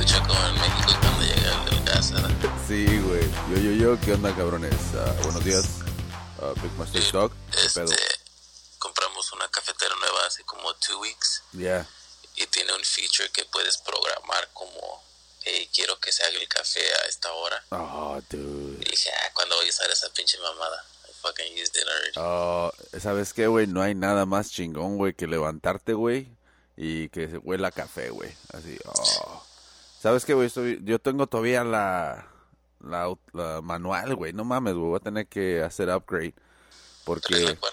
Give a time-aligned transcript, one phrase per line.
[0.00, 2.30] Como en México cuando llega del gas, ¿verdad?
[2.66, 3.30] Sí, güey.
[3.50, 4.00] Yo, yo, yo.
[4.00, 4.72] ¿Qué onda, cabrones?
[4.96, 5.64] Ah, buenos días.
[6.40, 7.02] Ah, Big Master.
[7.02, 7.92] ¿Qué Este, pedo?
[8.78, 11.86] compramos una cafetera nueva hace como two weeks Ya.
[12.34, 15.02] y tiene un feature que puedes programar como,
[15.42, 17.62] hey, quiero que se haga el café a esta hora.
[17.68, 18.78] Oh, dude.
[18.80, 20.82] Y dije, ah, ¿cuándo voy a usar esa pinche mamada?
[21.08, 22.12] I fucking used it already.
[22.16, 23.66] Oh, ¿sabes qué, güey?
[23.66, 26.26] No hay nada más chingón, güey, que levantarte, güey,
[26.74, 28.34] y que se huela a café, güey.
[28.54, 29.44] Así, oh.
[30.00, 30.46] ¿Sabes qué, güey?
[30.46, 32.26] Estoy- Yo tengo todavía la,
[32.80, 34.32] la, la manual, güey.
[34.32, 34.86] No mames, güey.
[34.88, 36.34] Voy a tener que hacer upgrade.
[37.04, 37.72] Porque, ¿Tenés la cual?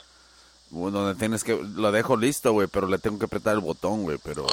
[0.71, 1.55] bueno, donde tienes que...
[1.55, 4.17] Lo dejo listo, güey, pero le tengo que apretar el botón, güey.
[4.21, 4.45] Pero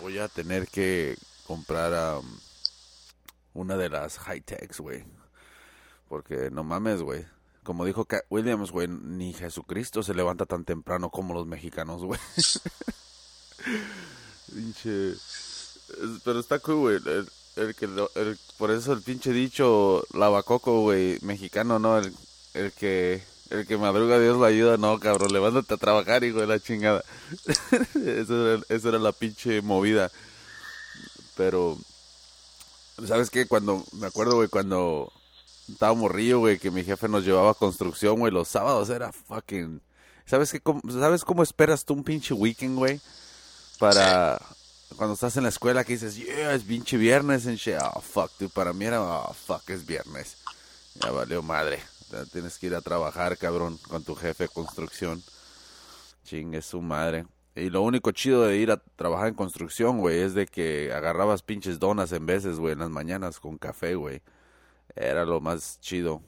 [0.00, 2.38] voy a tener que comprar um,
[3.52, 5.04] una de las high-techs, güey.
[6.08, 7.26] Porque no mames, güey.
[7.64, 12.18] Como dijo Cat Williams, güey, ni Jesucristo se levanta tan temprano como los mexicanos, güey.
[14.54, 15.14] pinche.
[16.24, 16.96] Pero está cool, güey.
[16.96, 21.98] El, el que lo- el- por eso el pinche dicho lavacoco, güey, mexicano, ¿no?
[21.98, 22.14] El,
[22.54, 23.22] el que.
[23.50, 27.02] El que madruga Dios lo ayuda, no, cabrón, levántate a trabajar, hijo de la chingada.
[28.06, 30.08] eso, era, era la pinche movida.
[31.36, 31.76] Pero,
[33.08, 33.46] ¿sabes qué?
[33.46, 35.12] Cuando, me acuerdo, güey, cuando
[35.68, 39.80] estaba morrillo, güey, que mi jefe nos llevaba a construcción, güey, los sábados era fucking...
[40.26, 40.60] ¿Sabes qué?
[40.60, 43.00] cómo- ¿Sabes cómo esperas tú un pinche weekend, güey?
[43.80, 44.40] Para...
[44.96, 47.76] Cuando estás en la escuela que dices, yeah, es pinche viernes, en shit.
[47.94, 50.36] Oh, fuck, dude, para mí era, oh, fuck, es viernes.
[50.96, 51.80] Ya valió madre.
[52.10, 55.22] Ya Tienes que ir a trabajar, cabrón, con tu jefe de construcción.
[56.24, 57.26] Chingue su madre.
[57.54, 61.42] Y lo único chido de ir a trabajar en construcción, güey, es de que agarrabas
[61.42, 64.22] pinches donas en veces, güey, en las mañanas con café, güey.
[64.96, 66.22] Era lo más chido.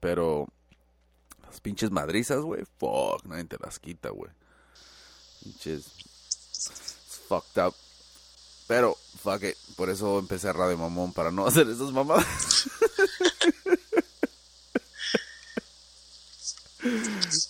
[0.00, 0.48] Pero
[1.46, 4.30] las pinches madrizas, güey, fuck, nadie te las quita, güey.
[5.42, 6.13] Pinches
[7.28, 7.74] fucked up.
[8.66, 12.24] Pero, fuck it, por eso empecé a Radio Mamón, para no hacer esas mamadas.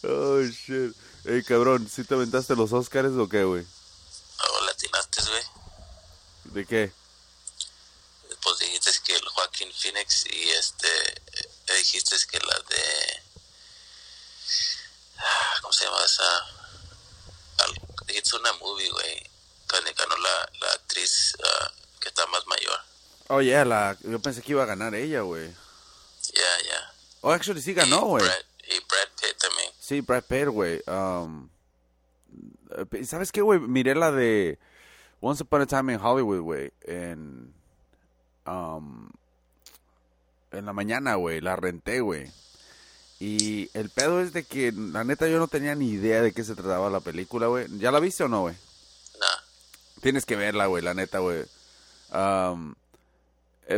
[0.04, 0.94] oh, shit.
[1.24, 3.64] Ey, cabrón, ¿sí te aventaste los Oscars o qué, güey?
[4.38, 5.42] Oh, latinaste, güey.
[6.44, 6.92] ¿De qué?
[8.42, 13.22] Pues dijiste que el Joaquín Phoenix y este, eh, dijiste que la de,
[15.18, 16.38] ah, ¿cómo se llama esa?
[17.64, 19.30] Al- dijiste una movie, güey,
[19.70, 22.78] cuando ganó la, la actriz ah, que está más mayor.
[23.36, 23.96] Oh, yeah, la...
[24.02, 25.48] yo pensé que iba a ganar ella, güey.
[26.32, 26.92] Ya, ya.
[27.20, 28.24] Oh, actually sí Y ganó, güey.
[28.24, 29.70] Brad- Y Brad Pitt también.
[29.80, 30.82] Sí, Brad Pitt, güey.
[30.86, 31.48] Um,
[32.92, 33.58] eh, ¿Sabes qué, güey?
[33.58, 34.58] Miré la de
[35.20, 36.72] Once Upon a Time in Hollywood, güey.
[36.82, 37.52] En,
[38.46, 39.10] um,
[40.52, 41.40] en la mañana, güey.
[41.40, 42.30] La renté, güey.
[43.18, 46.44] Y el pedo es de que, la neta, yo no tenía ni idea de qué
[46.44, 47.66] se trataba la película, güey.
[47.78, 48.54] ¿Ya la viste o no, güey?
[49.18, 50.00] Nah.
[50.02, 51.44] Tienes que verla, güey, la neta, güey.
[52.12, 52.74] Um,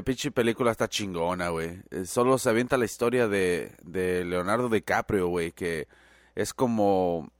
[0.04, 1.80] pinche película está chingona, güey.
[1.90, 5.88] Eh, Solo se avienta la historia de, de Leonardo DiCaprio, güey, que
[6.34, 7.30] es como...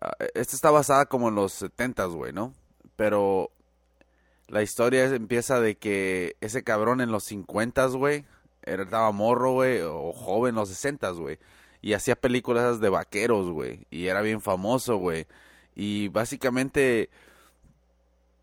[0.00, 2.54] ah, esta está basada como en los setentas, güey, ¿no?
[2.96, 3.50] Pero
[4.48, 8.24] la historia empieza de que ese cabrón en los cincuentas, güey,
[8.62, 11.38] estaba morro, güey, o joven en los sesentas, güey.
[11.82, 13.86] Y hacía películas de vaqueros, güey.
[13.90, 15.26] Y era bien famoso, güey.
[15.74, 17.10] Y básicamente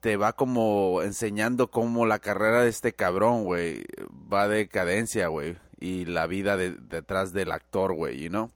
[0.04, 5.56] te va como enseñando cómo la carrera de este cabrón, güey, va de cadencia, güey.
[5.80, 8.52] Y la vida de- detrás del actor, güey, you know?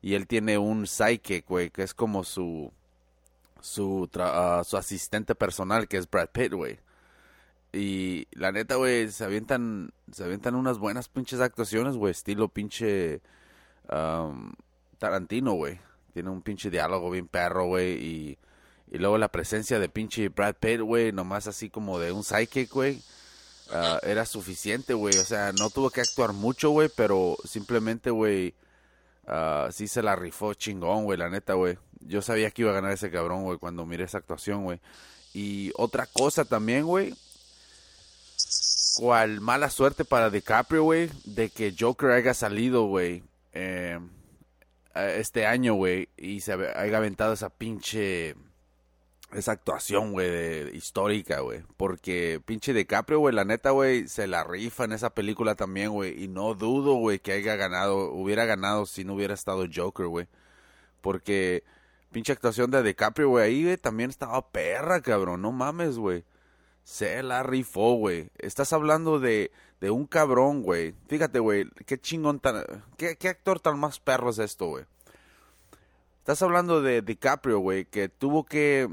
[0.00, 2.70] Y él tiene un psychic, güey, que es como su
[3.60, 6.78] su ah, su asistente personal, que es Brad Pitt, güey.
[7.72, 13.22] Y la neta, güey, se avientan se avientan unas buenas pinches actuaciones, güey, estilo pinche
[14.98, 15.80] Tarantino, güey.
[16.14, 18.38] Tiene un pinche diálogo bien perro, güey, y
[18.92, 22.70] y luego la presencia de pinche Brad Pitt, güey, nomás así como de un psychic,
[22.70, 23.00] güey.
[23.70, 25.16] ah, era suficiente, güey.
[25.16, 28.54] O sea, no tuvo que actuar mucho, güey, pero simplemente, güey,
[29.26, 31.78] ah, sí se la rifó chingón, güey, la neta, güey.
[32.00, 34.78] Yo sabía que iba a ganar ese cabrón, güey, cuando miré esa actuación, güey.
[35.32, 37.14] Y otra cosa también, güey.
[38.96, 43.22] Cual mala suerte para DiCaprio, güey, de que Joker haya salido, güey,
[43.54, 43.98] eh,
[44.94, 48.34] este año, güey, y se haya aventado esa pinche
[49.32, 51.62] esa actuación, güey, histórica, güey.
[51.76, 56.22] Porque pinche DiCaprio, güey, la neta, güey, se la rifa en esa película también, güey.
[56.22, 60.28] Y no dudo, güey, que haya ganado, hubiera ganado si no hubiera estado Joker, güey.
[61.00, 61.64] Porque
[62.12, 65.42] pinche actuación de DiCaprio, güey, ahí, güey, también estaba perra, cabrón.
[65.42, 66.24] No mames, güey.
[66.84, 68.30] Se la rifó, güey.
[68.38, 70.94] Estás hablando de, de un cabrón, güey.
[71.08, 72.64] Fíjate, güey, qué chingón tan...
[72.96, 74.84] ¿Qué, qué actor tan más perro es esto, güey?
[76.18, 78.88] Estás hablando de DiCaprio, güey, que tuvo que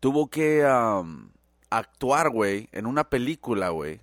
[0.00, 1.30] tuvo que um,
[1.70, 4.00] actuar, güey, en una película, güey,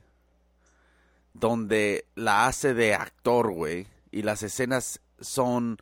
[1.34, 5.78] donde la hace de actor, güey, y las escenas son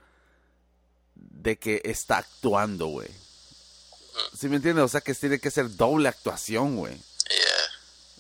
[1.16, 3.10] de que está actuando, güey.
[4.38, 4.86] ¿Sí me entiendes?
[4.86, 6.94] O sea que tiene que ser doble actuación, güey.
[6.96, 7.62] Yeah.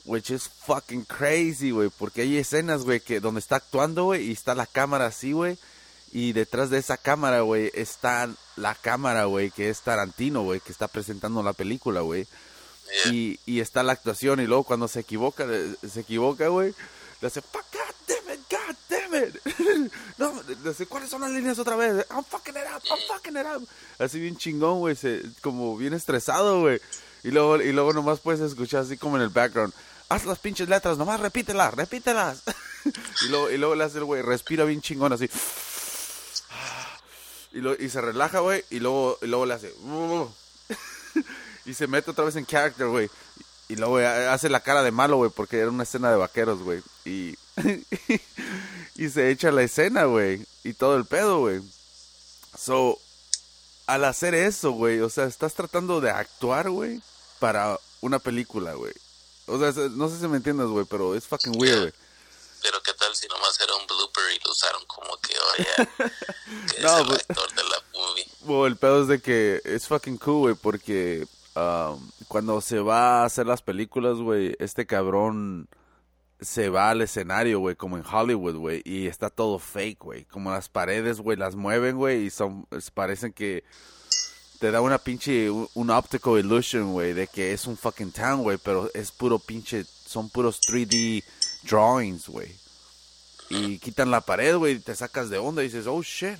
[0.06, 1.90] Which is fucking crazy, güey.
[1.90, 5.58] Porque hay escenas, güey, que donde está actuando, güey, y está la cámara así, güey.
[6.12, 10.72] Y detrás de esa cámara, güey, está la cámara, güey, que es Tarantino, güey, que
[10.72, 12.28] está presentando la película, güey.
[13.06, 13.14] Yeah.
[13.14, 15.48] Y, y está la actuación y luego cuando se equivoca,
[15.90, 16.74] se equivoca, güey,
[17.22, 19.92] le hace, fuck, god damn it, god damn it.
[20.18, 22.06] no, le hace, ¿cuáles son las líneas otra vez?
[22.10, 23.68] I'm fucking it up, I'm fucking it up.
[23.98, 24.98] Así bien chingón, güey,
[25.42, 26.82] como bien estresado, güey.
[27.24, 29.74] Y luego, y luego nomás puedes escuchar así como en el background,
[30.10, 32.44] haz las pinches letras, nomás repítelas, repítelas.
[33.22, 35.30] y, luego, y luego le hace el güey, respira bien chingón así.
[37.54, 39.74] Y, lo, y se relaja, güey, y luego, y luego le hace...
[41.66, 43.10] y se mete otra vez en character, güey.
[43.68, 46.82] Y luego hace la cara de malo, güey, porque era una escena de vaqueros, güey.
[47.06, 47.36] Y,
[48.96, 50.46] y se echa la escena, güey.
[50.64, 51.62] Y todo el pedo, güey.
[52.58, 52.98] So,
[53.88, 57.02] al hacer eso, güey, o sea, estás tratando de actuar, güey,
[57.40, 58.94] para una película, güey.
[59.48, 61.94] O sea, se- no sé si me entiendes, güey, pero es fucking weird, güey.
[62.62, 65.90] Pero qué tal si nomás era un blooper y lo usaron como que, oye,
[66.76, 68.26] que No, es el pues- actor de la movie.
[68.42, 73.22] Bueno, el pedo es de que es fucking cool, güey, porque um, cuando se va
[73.22, 75.68] a hacer las películas, güey, este cabrón
[76.40, 80.26] se va al escenario, güey, como en Hollywood, güey, y está todo fake, güey.
[80.26, 83.64] Como las paredes, güey, las mueven, güey, y son, parecen que
[84.60, 88.42] te da una pinche, un, un optical illusion, güey, de que es un fucking town,
[88.42, 91.24] güey, pero es puro pinche, son puros 3D
[91.64, 92.56] drawings, güey.
[93.50, 96.38] Y quitan la pared, güey, y te sacas de onda y dices, oh shit.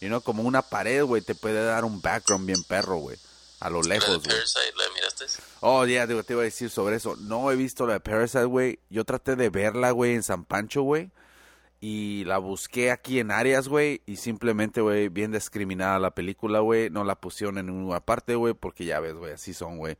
[0.00, 3.16] You know, como una pared, güey, te puede dar un background bien perro, güey.
[3.60, 4.28] A lo ¿La de lejos, güey.
[4.28, 5.24] Parasite la miraste?
[5.60, 7.16] Oh, ya, digo, te iba a decir sobre eso.
[7.16, 8.78] No he visto la de Parasite, güey.
[8.88, 11.10] Yo traté de verla, güey, en San Pancho, güey.
[11.80, 14.02] Y la busqué aquí en áreas, güey.
[14.06, 16.90] Y simplemente, güey, bien discriminada la película, güey.
[16.90, 18.54] No la pusieron en ninguna parte, güey.
[18.54, 19.96] Porque ya ves, güey, así son, güey.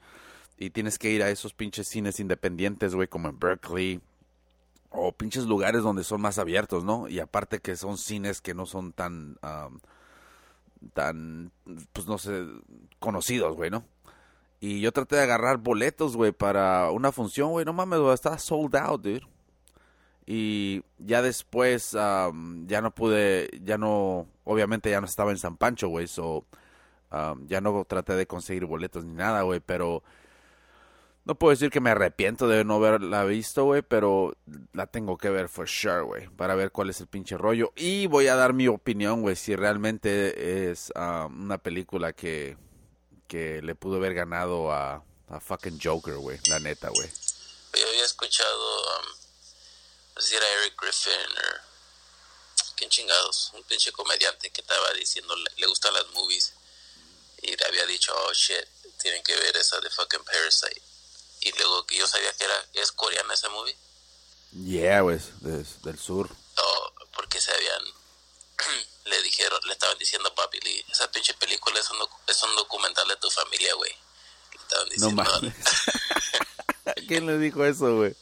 [0.56, 4.00] Y tienes que ir a esos pinches cines independientes, güey, como en Berkeley.
[4.90, 7.08] O pinches lugares donde son más abiertos, ¿no?
[7.08, 9.38] Y aparte que son cines que no son tan...
[9.42, 9.78] um,
[10.94, 11.50] tan,
[11.92, 12.46] pues no sé,
[13.00, 13.84] conocidos, güey, ¿no?
[14.60, 17.64] Y yo traté de agarrar boletos, güey, para una función, güey.
[17.64, 19.26] No mames, estaba sold out, dude.
[20.26, 25.56] Y ya después, um, ya no pude, ya no, obviamente ya no estaba en San
[25.56, 26.06] Pancho, güey.
[26.06, 26.44] So,
[27.46, 29.60] ya no traté de conseguir boletos ni nada, güey.
[29.60, 30.02] Pero
[31.28, 33.82] no puedo decir que me arrepiento de no haberla visto, güey.
[33.82, 34.34] Pero
[34.72, 36.28] la tengo que ver for sure, güey.
[36.30, 37.70] Para ver cuál es el pinche rollo.
[37.76, 42.56] Y voy a dar mi opinión, güey, si realmente es um, una película que
[43.28, 46.40] que le pudo haber ganado a, a fucking Joker, güey.
[46.46, 47.10] La neta, güey.
[47.78, 49.06] Yo había escuchado, um,
[50.16, 51.68] no sé si era Eric Griffin o...
[52.74, 53.52] ¿Quién chingados?
[53.52, 56.54] Un pinche comediante que estaba diciendo, le, le gustan las movies.
[57.42, 58.66] Y le había dicho, oh shit,
[58.98, 60.87] tienen que ver esa de fucking Parasite.
[61.40, 63.76] Y luego que yo sabía que era, es coreana esa movie.
[64.64, 65.18] Yeah, güey.
[65.40, 66.30] des- del sur.
[66.56, 67.82] o porque se habían
[69.04, 73.06] le dijeron le estaban diciendo Bobby Lee esa pinche película es un, es un documental
[73.08, 75.54] de tu familia güey le estaban No mames.
[77.08, 78.14] ¿Quién le dijo eso, güey?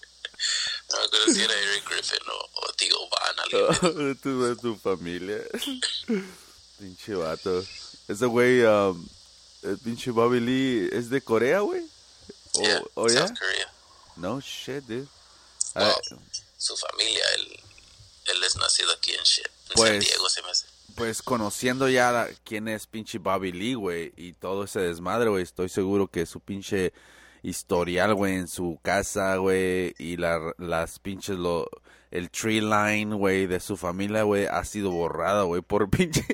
[0.90, 4.08] no me acuerdo si era Eric Griffin o, o tío Van alguien.
[4.08, 5.38] de tu, de tu familia.
[6.78, 7.64] pinche vato.
[8.08, 9.08] Ese güey, um,
[9.62, 11.82] el pinche Bobby Lee, ¿es de Corea, güey?
[12.56, 13.26] ¿O Yeah, o ya?
[13.28, 13.72] South Korea
[14.16, 15.08] No shit, dude.
[15.74, 15.84] Wow.
[15.84, 15.94] Ah,
[16.58, 17.60] su familia él
[18.26, 21.88] él es nacido aquí en shit en Pues- San Diego se me hace Pues conociendo
[21.88, 26.06] ya la- quién es pinche Bobby Lee, güey, y todo ese desmadre, güey, estoy seguro
[26.08, 26.92] que su pinche
[27.42, 31.68] historial, güey, en su casa, güey, y la, las pinches, lo,
[32.16, 36.24] el tree line, güey, de su familia, güey, ha sido borrada, güey, por pinche,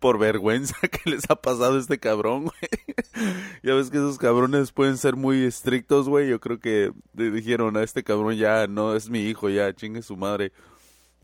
[0.00, 3.34] por vergüenza que les ha pasado a este cabrón, güey.
[3.62, 7.76] ya ves que esos cabrones pueden ser muy estrictos, güey, yo creo que le dijeron
[7.76, 10.52] a este cabrón ya, no es mi hijo, ya, chingue su madre.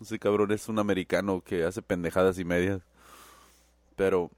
[0.00, 2.82] Ese cabrón es un americano que hace pendejadas y medias.
[3.96, 4.30] Pero,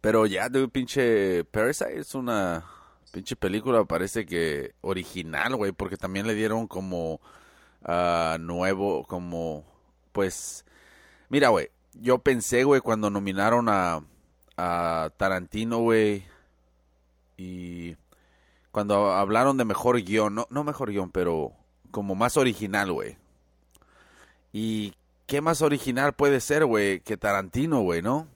[0.00, 2.64] pero ya, de pinche Parasite es una
[3.10, 7.20] pinche película, parece que original, güey, porque también le dieron como
[7.84, 9.64] ah, nuevo, como,
[10.12, 10.64] pues,
[11.28, 14.02] mira, güey, yo pensé, güey, cuando nominaron a,
[15.16, 16.24] Tarantino, güey,
[17.38, 17.96] y
[18.72, 21.52] cuando hablaron de mejor guion, no, no mejor guion, pero
[21.90, 23.16] como más original, güey.
[24.52, 24.94] Y
[25.26, 28.28] qué más original puede ser, güey, que Tarantino, güey, ¿no?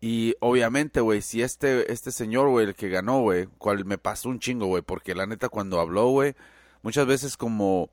[0.00, 4.30] Y obviamente, güey, si este, este señor, güey, el que ganó, güey, cual me pasó
[4.30, 6.34] un chingo, güey, porque la neta cuando habló, güey,
[6.82, 7.90] muchas veces como,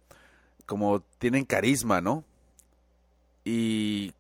[0.68, 2.24] como tienen carisma, ¿no?
[3.44, 4.14] Y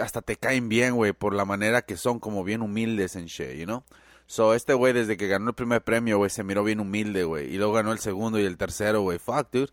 [0.00, 3.58] hasta te caen bien, güey, por la manera que son como bien humildes en shit,
[3.58, 3.84] you know?
[4.26, 7.52] So, este güey, desde que ganó el primer premio, güey, se miró bien humilde, güey.
[7.52, 9.18] Y luego ganó el segundo y el tercero, güey.
[9.18, 9.72] Fuck, dude.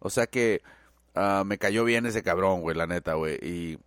[0.00, 0.62] O sea que
[1.14, 3.36] uh, me cayó bien ese cabrón, güey, la neta, güey.
[3.42, 3.78] Y,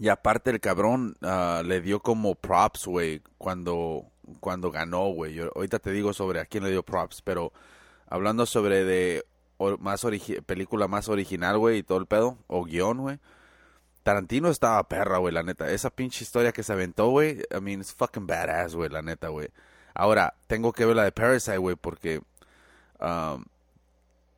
[0.00, 4.04] y aparte el cabrón uh, le dio como props, güey, cuando,
[4.40, 5.38] cuando ganó, güey.
[5.38, 7.52] Ahorita te digo sobre a quién le dio props, pero
[8.08, 9.24] hablando sobre de
[9.78, 10.06] más
[10.46, 13.18] película más original, güey, y todo el pedo, o guion, güey.
[14.02, 15.70] Tarantino estaba perra, güey, la neta.
[15.70, 19.28] Esa pinche historia que se aventó, güey, I mean, it's fucking badass, güey, la neta,
[19.28, 19.48] güey.
[19.94, 22.22] Ahora, tengo que ver la de Parasite, güey, porque
[23.00, 23.44] um,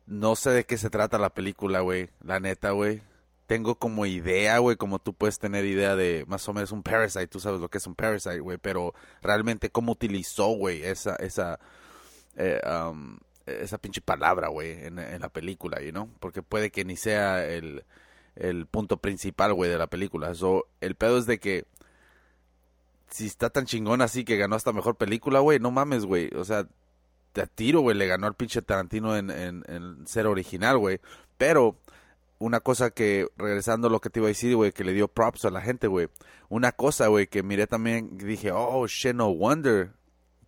[0.05, 3.01] no sé de qué se trata la película, güey, la neta, güey.
[3.47, 7.27] Tengo como idea, güey, como tú puedes tener idea de más o menos un Parasite,
[7.27, 11.59] tú sabes lo que es un Parasite, güey, pero realmente cómo utilizó, güey, esa, esa,
[12.35, 16.09] eh, um, esa pinche palabra, güey, en, la película, you know?
[16.19, 17.83] Porque puede que ni sea el
[18.35, 20.31] el punto principal, güey, de la película.
[20.81, 21.65] El pedo es de que
[23.09, 26.29] si está tan chingón así que ganó hasta mejor película, güey, no mames, güey.
[26.35, 26.67] O sea,
[27.31, 30.99] te tiro, güey, le ganó al pinche Tarantino en, en, ser original, güey.
[31.37, 31.77] Pero
[32.39, 35.07] una cosa que, regresando a lo que te iba a decir, güey, que le dio
[35.07, 36.09] props a la gente, güey.
[36.49, 39.91] Una cosa, güey, que miré también, dije, oh, shit, no wonder.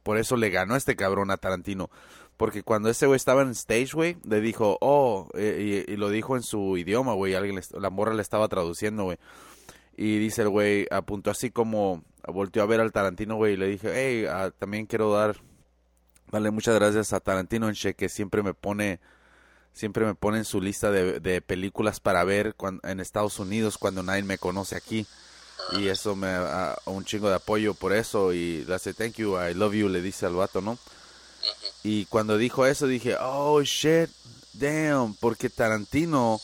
[0.04, 1.90] Por eso le ganó este cabrón a Tarantino.
[2.38, 6.36] Porque cuando ese güey estaba en stage, güey, le dijo, oh, eh, y, lo dijo
[6.36, 7.34] en su idioma, güey.
[7.34, 9.18] Alguien la morra le estaba traduciendo, güey.
[9.96, 13.68] Y dice el güey, apuntó así como, volteó a ver al Tarantino, güey, y le
[13.68, 15.38] dije, hey, ah, también quiero dar,
[16.32, 19.00] darle muchas gracias a Tarantino en que siempre me pone,
[19.72, 24.24] siempre me pone en su lista de, películas para ver en Estados Unidos cuando nadie
[24.24, 25.08] me conoce aquí.
[25.72, 28.34] Y eso me da un chingo de apoyo por eso.
[28.34, 30.77] Y le hace, thank you, I love you, le dice al vato, ¿no?
[31.84, 34.10] Y cuando dijo eso dije, oh shit,
[34.54, 36.42] damn, porque Tarantino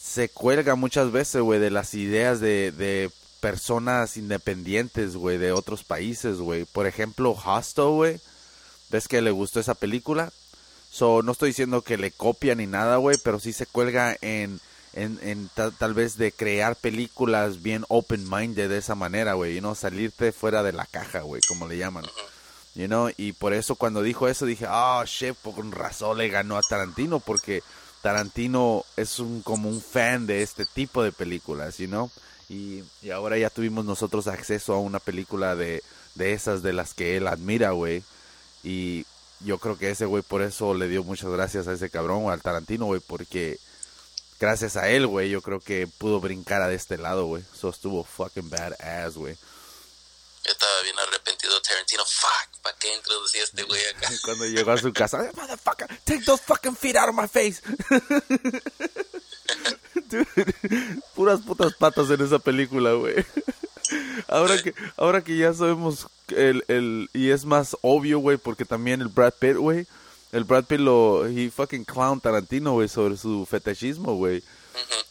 [0.00, 5.84] se cuelga muchas veces, güey, de las ideas de, de personas independientes, güey, de otros
[5.84, 6.64] países, güey.
[6.64, 8.20] Por ejemplo, Hostel, güey.
[8.90, 10.32] ¿Ves que le gustó esa película?
[10.90, 14.60] So, no estoy diciendo que le copia ni nada, güey, pero sí se cuelga en,
[14.94, 19.74] en, en tal vez de crear películas bien open-minded de esa manera, güey, y no
[19.74, 22.06] salirte fuera de la caja, güey, como le llaman.
[22.76, 23.10] You know?
[23.16, 27.20] Y por eso cuando dijo eso dije, oh, shit, con razón le ganó a Tarantino
[27.20, 27.62] porque
[28.02, 32.10] Tarantino es un como un fan de este tipo de películas, you know?
[32.50, 35.82] Y, y ahora ya tuvimos nosotros acceso a una película de,
[36.14, 38.04] de esas de las que él admira, güey.
[38.62, 39.06] Y
[39.40, 42.42] yo creo que ese güey por eso le dio muchas gracias a ese cabrón al
[42.42, 43.58] Tarantino, güey, porque
[44.38, 47.42] gracias a él, güey, yo creo que pudo brincar a este lado, güey.
[47.54, 49.36] Eso estuvo fucking badass, güey.
[50.44, 52.04] Estaba bien arrepentido Tarantino.
[52.04, 54.08] Fuck, ¿para qué introducí a este güey acá?
[54.24, 57.62] Cuando llegó a su casa, motherfucker, take those fucking feet out of my face.
[61.14, 63.24] puras putas patas en esa película, güey.
[64.26, 69.00] Ahora que, ahora que ya sabemos el, el, y es más obvio, güey, porque también
[69.00, 69.86] el Brad Pitt, güey,
[70.32, 74.42] el Brad Pitt lo, he fucking clown Tarantino, güey, sobre su fetichismo, güey.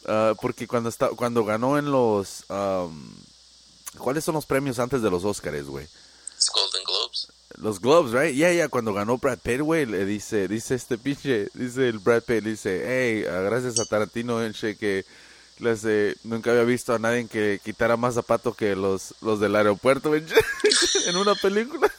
[0.06, 3.14] Ah, porque cuando está, cuando ganó en los, um,
[3.98, 5.86] ¿Cuáles son los premios antes de los Oscars, güey?
[7.58, 8.34] Los Globes, right?
[8.34, 11.98] Ya, yeah, ya, cuando ganó Brad Pitt, güey, le dice, dice este pinche, dice el
[11.98, 14.40] Brad Pitt, dice, hey, ah, gracias a Tarantino,
[14.78, 15.04] que
[15.58, 15.86] les,
[16.24, 21.16] nunca había visto a nadie que quitara más zapato que los, los del aeropuerto, en
[21.16, 21.90] una película.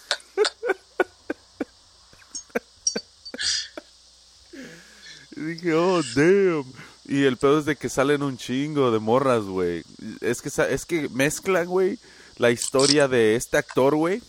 [5.35, 6.65] y dije, oh, damn.
[7.05, 9.83] Y el pedo es de que salen un chingo de morras, güey.
[10.19, 11.97] Es que, es que mezclan, güey,
[12.35, 14.21] la historia de este actor, güey.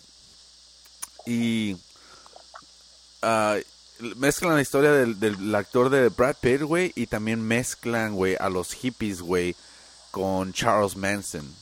[1.26, 1.74] Y
[3.22, 3.60] uh,
[4.16, 6.92] mezclan la historia del, del, actor de Brad Pitt, güey.
[6.94, 9.54] Y también mezclan, güey, a los hippies, güey,
[10.10, 11.54] con Charles Manson.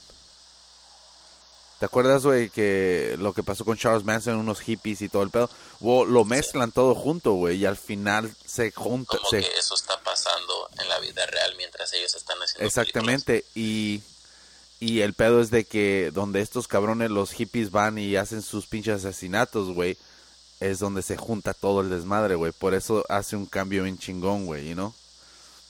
[1.79, 5.31] ¿Te acuerdas, güey, que lo que pasó con Charles Manson, unos hippies y todo el
[5.31, 5.51] pedo?
[5.81, 9.19] lo mezclan todo junto, güey, y al final se junta.
[9.19, 14.01] Como que eso está pasando en la vida real mientras ellos están haciendo Exactamente, y,
[14.79, 18.67] y el pedo es de que donde estos cabrones, los hippies van y hacen sus
[18.67, 19.97] pinches asesinatos, güey,
[20.61, 22.53] es donde se junta todo el desmadre, güey.
[22.53, 24.95] Por eso hace un cambio bien chingón, güey, you know?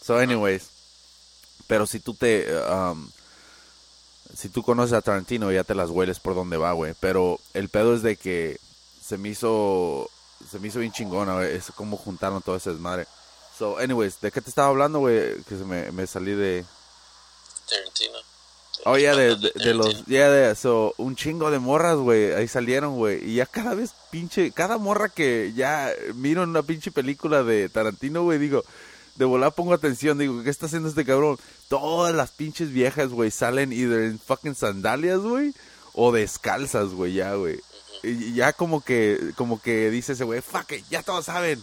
[0.04, 0.68] So, anyways,
[1.66, 2.46] pero si tú te...
[2.68, 3.10] Um,
[4.36, 6.94] si tú conoces a Tarantino ya te las hueles por donde va, güey.
[7.00, 8.60] Pero el pedo es de que
[9.02, 10.10] se me hizo,
[10.50, 11.54] se me hizo bien chingona, güey.
[11.54, 13.06] Es como juntaron todo ese desmadre.
[13.56, 15.42] So, anyways, ¿de qué te estaba hablando, güey?
[15.44, 16.64] Que se me, me salí de...
[17.68, 18.36] Tarantino.
[18.88, 22.47] Oh, ya de, de, de los, ya de, so, un chingo de morras, güey, ahí
[22.47, 26.93] salieron, güey, y ya cada vez pinche, cada morra que ya miro en una pinche
[26.93, 28.62] película de Tarantino, güey, digo,
[29.16, 31.37] de volar pongo atención, digo, ¿qué está haciendo este cabrón?
[31.66, 35.52] Todas las pinches viejas, güey, salen either en fucking sandalias, güey,
[35.93, 37.59] o descalzas, güey, ya, güey.
[38.05, 41.61] Y ya como que, como que dice ese güey, fuck it, ya todos saben.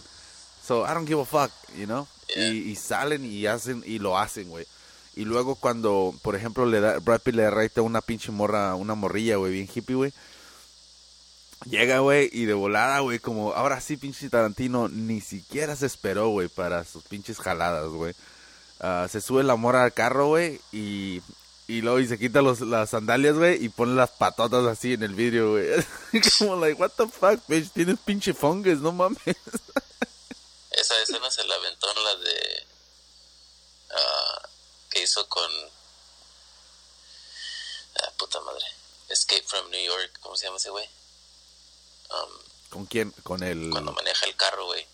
[0.62, 2.06] So, I don't give a fuck, you know?
[2.36, 2.48] Yeah.
[2.48, 4.66] Y, y salen y hacen, y lo hacen, güey.
[5.16, 8.94] Y luego cuando, por ejemplo, le da, Brad Pitt le reta una pinche morra, una
[8.94, 10.12] morrilla, güey, bien hippie, güey.
[11.66, 16.28] Llega, güey, y de volada, güey, como ahora sí, pinche Tarantino, ni siquiera se esperó,
[16.28, 18.14] güey, para sus pinches jaladas, güey.
[18.80, 21.22] Ah, se sube la morra al carro, güey, y,
[21.66, 25.04] y luego y se quita los, las sandalias, güey, y pone las patotas así en
[25.04, 25.68] el vidrio, güey.
[26.38, 29.18] como, like, what the fuck, bitch, tienes pinche fungus, no mames.
[30.70, 32.66] Esa escena se la aventó en la de.
[33.92, 34.48] ah,
[34.90, 35.50] que hizo con.
[38.02, 38.64] Ah, puta madre.
[39.08, 40.18] Escape from New York.
[40.20, 40.88] ¿Cómo se llama ese güey?
[42.10, 42.30] Um,
[42.70, 43.10] ¿Con quién?
[43.22, 43.70] Con el...
[43.70, 44.86] cuando maneja el carro, güey.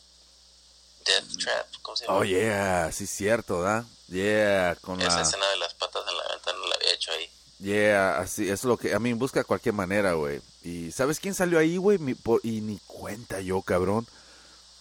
[1.06, 1.66] Death Trap.
[1.82, 2.18] ¿Cómo se llama?
[2.18, 3.86] Oh, yeah, sí, cierto, ¿da?
[4.08, 5.22] Yeah, con Esa la...
[5.22, 7.30] escena de las patas en la ventana la había hecho ahí.
[7.58, 10.42] Yeah, así, es lo que, a mí busca cualquier manera, güey.
[10.62, 11.98] Y ¿sabes quién salió ahí, güey?
[12.42, 14.06] Y ni cuenta yo, cabrón.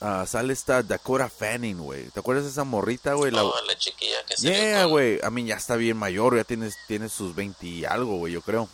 [0.01, 2.09] Ah, sale esta Dakota Fanning, güey.
[2.09, 3.31] ¿Te acuerdas de esa morrita, güey?
[3.31, 3.43] La...
[3.77, 5.19] Chiquilla que se Yeah, güey.
[5.21, 8.41] A mí ya está bien mayor, ya tienes, tienes sus 20 y algo, güey, yo
[8.41, 8.69] creo.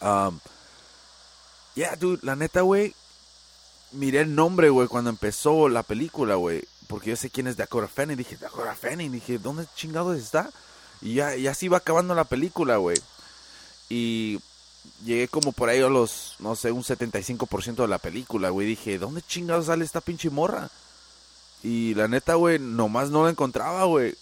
[0.00, 0.38] Um,
[1.74, 2.94] yeah, dude, la neta, güey.
[3.92, 6.64] Miré el nombre, güey, cuando empezó la película, güey.
[6.86, 8.16] Porque yo sé quién es Dakota Fanning.
[8.16, 9.10] Dije, Dakota Fanning.
[9.10, 10.50] Dije, ¿dónde chingados está?
[11.00, 12.96] Y ya, ya se iba acabando la película, güey.
[13.88, 14.38] Y
[15.04, 18.66] llegué como por ahí a los, no sé, un 75% de la película, güey.
[18.66, 20.70] Dije, ¿dónde chingados sale esta pinche morra?
[21.62, 24.14] Y la neta, güey, nomás no la encontraba, güey.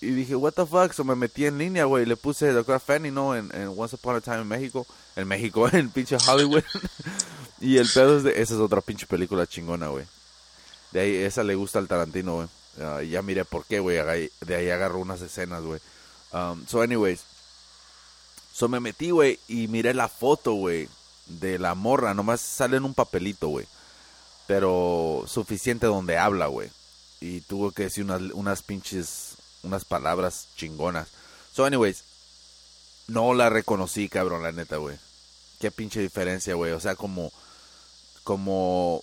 [0.00, 2.04] Y dije, what the fuck, so me metí en línea, güey.
[2.04, 2.80] Le puse Dr.
[2.80, 3.36] Fanny, ¿no?
[3.36, 4.86] En, Once Upon a Time en México.
[5.16, 6.64] En México, en pinche Hollywood.
[7.60, 8.42] y el pedo es de...
[8.42, 10.04] Esa es otra pinche película chingona, güey.
[10.90, 12.48] De ahí, esa le gusta al Tarantino, güey.
[12.80, 13.96] Ah, ya miré por qué, güey.
[14.40, 15.80] De ahí agarró unas escenas, güey.
[16.32, 17.24] Um, so, anyways.
[18.52, 20.88] So, me metí, güey, y miré la foto, güey,
[21.26, 22.14] de la morra.
[22.14, 23.66] Nomás sale en un papelito, güey.
[24.46, 26.70] Pero suficiente donde habla, güey.
[27.20, 31.08] Y tuvo que decir unas, unas pinches, unas palabras chingonas.
[31.52, 32.04] So, anyways,
[33.08, 34.96] no la reconocí, cabrón, la neta, güey.
[35.60, 36.72] Qué pinche diferencia, güey.
[36.72, 37.32] O sea, como,
[38.24, 39.02] como,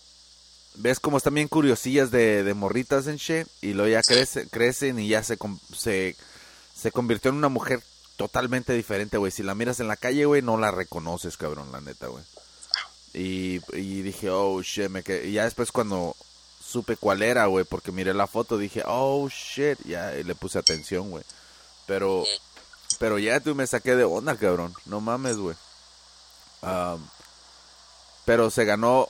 [0.76, 3.48] ves como están bien curiosillas de, de morritas en.
[3.62, 4.02] Y luego ya
[4.52, 5.38] crecen y ya se,
[5.76, 6.16] se,
[6.76, 7.82] se convirtió en una mujer
[8.20, 9.32] totalmente diferente, güey.
[9.32, 12.22] Si la miras en la calle, güey, no la reconoces, cabrón, la neta, güey.
[13.14, 13.60] Y,
[14.02, 15.30] dije, oh, shit, me quedé.
[15.30, 16.18] Y ya después cuando
[16.62, 20.60] supe cuál era, güey, porque miré la foto, dije, oh, shit, ya y le puse
[20.60, 21.24] atención, güey.
[21.88, 22.26] Pero,
[23.00, 24.74] pero ya tú me saqué de onda, cabrón.
[24.86, 25.56] No mames, güey.
[28.26, 29.08] Pero se ganó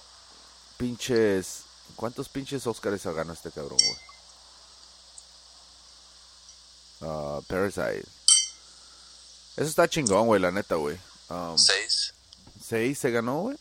[0.77, 1.63] pinches...
[1.95, 3.97] ¿Cuántos pinches Oscars se ganó este cabrón, güey?
[7.01, 8.18] Ah, Parasite.
[9.59, 10.97] Eso está chingón, güey, la neta, güey.
[11.29, 12.13] Um, Seis.
[12.65, 13.57] ¿Seis se ganó, güey?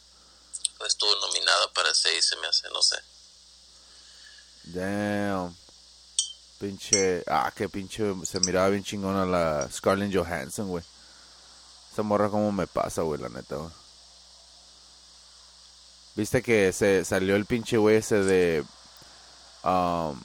[0.87, 2.97] Estuvo nominada para seis, se me hace, no sé.
[4.63, 5.57] Damn.
[6.61, 7.25] Pinche.
[7.27, 8.15] Ah, qué pinche.
[8.25, 10.85] Se miraba bien chingona la Scarlett Johansson, güey.
[11.93, 13.71] Esa morra como me pasa, güey, la neta, güey.
[16.15, 18.65] Viste que se salió el pinche güey ese de.
[19.65, 20.17] um,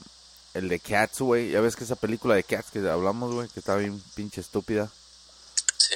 [0.53, 1.49] el de Cats, güey.
[1.49, 4.91] Ya ves que esa película de Cats que hablamos, güey, que estaba bien pinche estúpida.
[5.87, 5.95] Sí.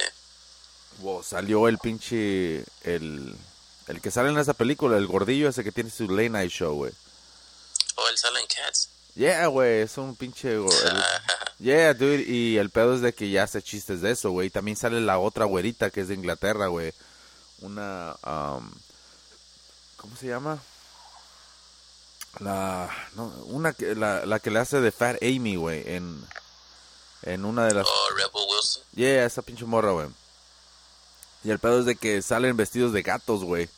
[0.98, 2.64] Wow, salió el pinche.
[2.82, 3.36] El.
[3.86, 6.74] El que sale en esa película, el gordillo ese que tiene su late night show,
[6.74, 6.92] güey.
[7.96, 8.90] O el Silent Cats.
[9.14, 10.52] Yeah, güey, es un pinche...
[10.56, 10.66] el-
[11.58, 14.50] Yeah, dude, y el pedo es de que ya hace chistes de eso, güey.
[14.50, 16.92] También sale la otra güerita que es de Inglaterra, güey.
[17.62, 18.14] Una...
[18.24, 18.70] um,
[19.96, 20.62] ¿Cómo se llama?
[22.40, 22.88] La...
[23.16, 23.94] No, una que...
[23.94, 26.22] La, la que le hace de Fat Amy, güey, en...
[27.22, 27.86] En una de las...
[27.86, 28.82] O Rebel Wilson.
[28.94, 30.08] Yeah, esa pinche morra, güey.
[31.44, 33.68] Y el pedo es de que salen vestidos de gatos, güey.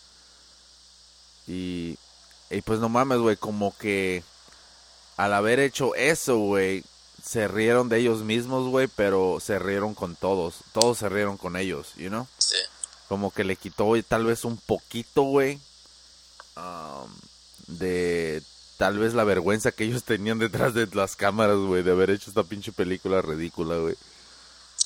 [1.46, 1.96] Y,
[2.50, 4.22] y pues no mames, güey, como que
[5.16, 6.85] al haber hecho eso, güey,
[7.22, 10.57] se rieron de ellos mismos, güey, pero se rieron con todos.
[10.72, 12.26] Todos se rieron con ellos, you know?
[12.38, 12.57] Sí.
[13.09, 15.61] Como que le quitó güey, tal vez un poquito, güey,
[16.57, 17.11] um,
[17.66, 18.42] de
[18.80, 22.30] tal vez la vergüenza que ellos tenían detrás de las cámaras, güey, de haber hecho
[22.30, 23.94] esta pinche película ridícula, güey.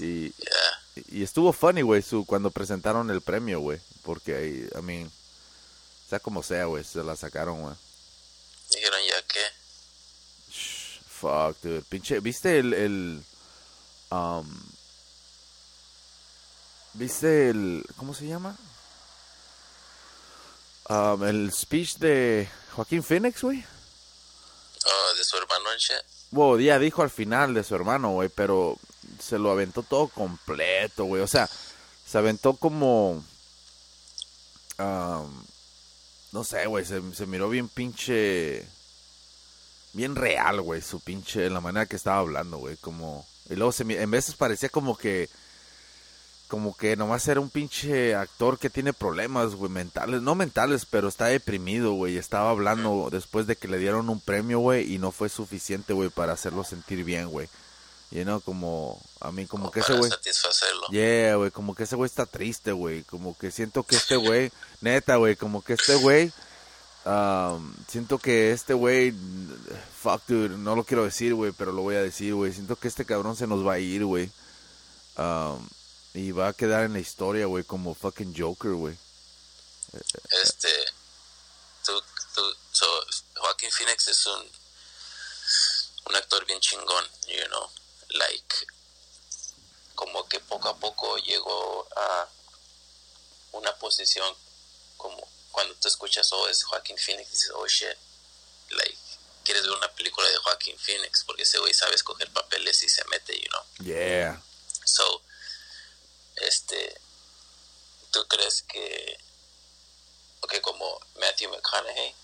[0.01, 1.05] Y, Yeah.
[1.11, 3.79] y estuvo funny, güey, su, cuando presentaron el premio, güey.
[4.03, 5.09] Porque ahí, I mean,
[6.11, 7.75] sea como sea, güey, se la sacaron, güey.
[8.73, 9.41] Dijeron ya que.
[10.51, 11.83] Shh, Fuck, dude.
[11.83, 13.23] Pinche, ¿viste el, el,
[14.11, 14.61] um,
[16.95, 17.87] ¿Viste el.
[17.97, 18.57] ¿Cómo se llama?
[20.89, 23.65] Um, el speech de Joaquín Phoenix, güey.
[24.85, 26.05] Oh, de su hermano en.
[26.31, 28.77] Bueno, ya dijo al final de su hermano, güey, pero
[29.21, 31.23] se lo aventó todo completo, güey.
[31.23, 31.49] O sea,
[32.07, 33.25] se aventó como.
[34.79, 35.45] um,
[36.33, 38.67] no sé, güey, se, miró bien pinche.
[39.93, 41.49] Bien real, güey, su pinche.
[41.49, 42.77] La manera que estaba hablando, güey.
[42.77, 43.27] Como.
[43.49, 45.31] Y luego se, en veces parecía como que.
[46.49, 50.23] Como que nomás era un pinche actor que tiene problemas, güey, mentales.
[50.23, 52.19] No mentales, pero está deprimido, güey.
[52.19, 56.11] Estaba hablando después de que le dieron un premio, güey, y no fue suficiente, güey,
[56.11, 57.49] para hacerlo sentir bien, güey.
[58.15, 59.03] You know, como.
[59.21, 60.11] A mí, como que ese güey.
[60.11, 60.87] satisfacerlo.
[60.91, 63.03] Yeah, güey, como que ese güey está triste, güey.
[63.03, 66.31] Como que siento que este güey, neta, güey, como que este güey,
[67.07, 69.13] um, siento que este güey,
[70.01, 72.53] fuck, dude, no lo quiero decir, güey, pero lo voy a decir, güey.
[72.53, 74.31] Siento que este cabrón se nos va a ir, güey.
[75.17, 75.67] Um,
[76.15, 78.97] y va a quedar en la historia, güey, como fucking Joker, güey.
[80.43, 80.69] Este,
[81.85, 82.03] tú,
[82.35, 82.87] tú, so,
[83.37, 84.51] Joaquin Phoenix es un,
[86.07, 87.69] un actor bien chingón, you know,
[88.11, 88.67] like,
[89.97, 92.29] como que poco a poco llegó a
[93.53, 94.35] una posición
[94.97, 97.97] como cuando tú escuchas, oh, es Joaquin Phoenix, dices, oh, shit,
[98.71, 98.99] like,
[99.45, 103.05] quieres ver una película de Joaquin Phoenix, porque ese güey sabe escoger papeles y se
[103.07, 103.63] mete, you know.
[103.81, 104.41] Yeah.
[104.85, 105.23] So,
[106.37, 107.01] este,
[108.11, 109.19] ¿tú crees que,
[110.41, 112.15] ok, como Matthew McConaughey,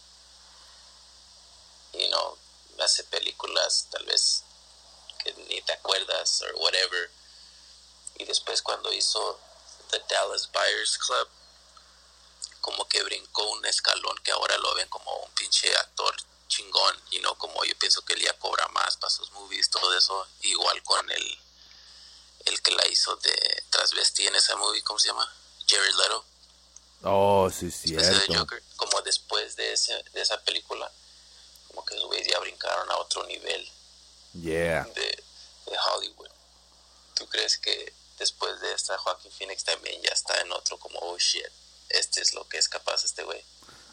[1.94, 2.38] you know,
[2.80, 4.42] hace películas tal vez
[5.22, 7.10] que ni te acuerdas or whatever,
[8.16, 9.38] y después cuando hizo
[9.90, 11.28] The Dallas Buyers Club,
[12.60, 16.14] como que brincó un escalón que ahora lo ven como un pinche actor
[16.48, 19.96] chingón, y no como yo pienso que él ya cobra más para sus movies, todo
[19.96, 21.38] eso, igual con el
[22.46, 25.28] el que la hizo de transvesti en esa movie, ¿cómo se llama?
[25.68, 26.24] Jared Leto,
[27.02, 28.34] Oh, sí, ese de cierto.
[28.40, 30.90] Joker, como después de, ese, de esa película,
[31.68, 33.66] como que güeyes ya brincaron a otro nivel
[34.34, 34.84] Yeah.
[34.94, 36.28] de, de Hollywood.
[37.14, 41.16] ¿Tú crees que después de esta Joaquin Phoenix también ya está en otro como, oh
[41.18, 41.46] shit,
[41.88, 43.42] este es lo que es capaz este güey?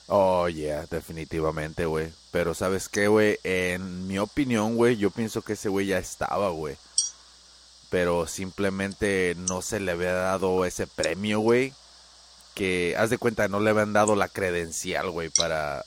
[0.07, 2.13] Oh, yeah, definitivamente, güey.
[2.31, 3.39] Pero ¿sabes qué, güey?
[3.43, 6.77] En mi opinión, güey, yo pienso que ese güey ya estaba, güey.
[7.89, 11.73] Pero simplemente no se le había dado ese premio, güey.
[12.53, 15.85] Que, haz de cuenta, no le habían dado la credencial, güey, para,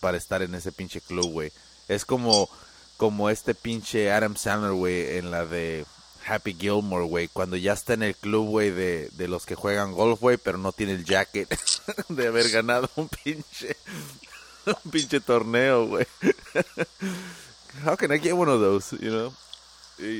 [0.00, 1.52] para estar en ese pinche club, güey.
[1.88, 2.48] Es como,
[2.96, 5.86] como este pinche Adam Sandler, güey, en la de
[6.26, 7.28] Happy Gilmore, güey.
[7.28, 10.58] Cuando ya está en el club, güey, de, de los que juegan golf, güey, pero
[10.58, 11.48] no tiene el jacket
[12.08, 13.76] de haber ganado un pinche,
[14.66, 16.06] un pinche torneo, güey.
[17.84, 19.32] How can I get one of those, you know?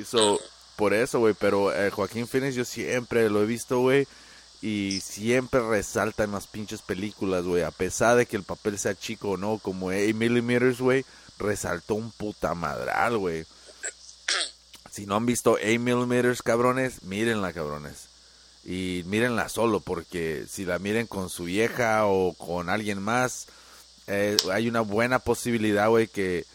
[0.05, 0.41] So,
[0.77, 4.07] por eso, güey, pero eh, Joaquín Phoenix yo siempre lo he visto, güey,
[4.63, 8.95] y siempre resalta en las pinches películas, güey, a pesar de que el papel sea
[8.95, 11.05] chico o no, como 8 millimeters, güey,
[11.39, 13.45] resaltó un puta madral, güey.
[14.91, 18.09] Si no han visto 8 millimeters, cabrones, mírenla, cabrones.
[18.65, 23.49] Y mírenla solo, porque si la miren con su vieja o con alguien más,
[24.07, 26.47] eh, hay una buena posibilidad, güey, que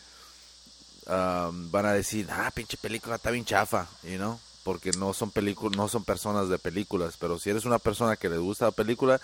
[1.09, 5.31] um, van a decir, ah, pinche película está bien chafa, you know, porque no son
[5.31, 8.71] películas, no son personas de películas, pero si eres una persona que le gusta la
[8.71, 9.19] película,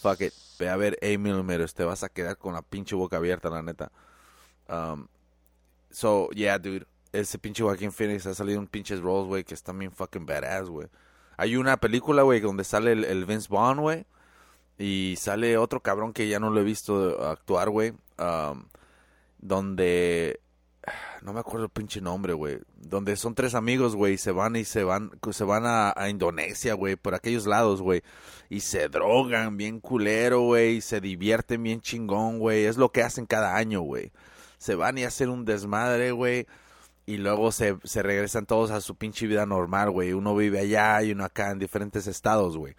[0.00, 3.18] fuck it, ve a ver 8 millimeters, te vas a quedar con la pinche boca
[3.18, 3.92] abierta, la neta.
[4.68, 5.06] Um,
[5.90, 9.78] so, yeah, dude, ese pinche Joaquin Phoenix ha salido en pinches roles, güey, que están
[9.78, 10.88] bien fucking badass, güey.
[11.36, 14.06] Hay una película, güey, donde sale el, el Vince Vaughn, güey,
[14.78, 18.64] y sale otro cabrón que ya no lo he visto actuar, güey, um,
[19.38, 20.40] donde
[21.22, 22.58] no me acuerdo el pinche nombre, güey.
[22.76, 26.96] Donde son tres amigos, güey, se van y se van, se van a, Indonesia, güey,
[26.96, 28.02] por aquellos lados, güey.
[28.48, 32.64] Y se drogan bien culero, güey, y se divierten bien chingón, güey.
[32.64, 34.12] Es lo que hacen cada año, güey.
[34.58, 36.46] Se van y hacen un desmadre, güey.
[37.06, 40.12] Y luego se, se regresan todos a su pinche vida normal, güey.
[40.12, 42.74] Uno vive allá y uno acá en diferentes estados, güey.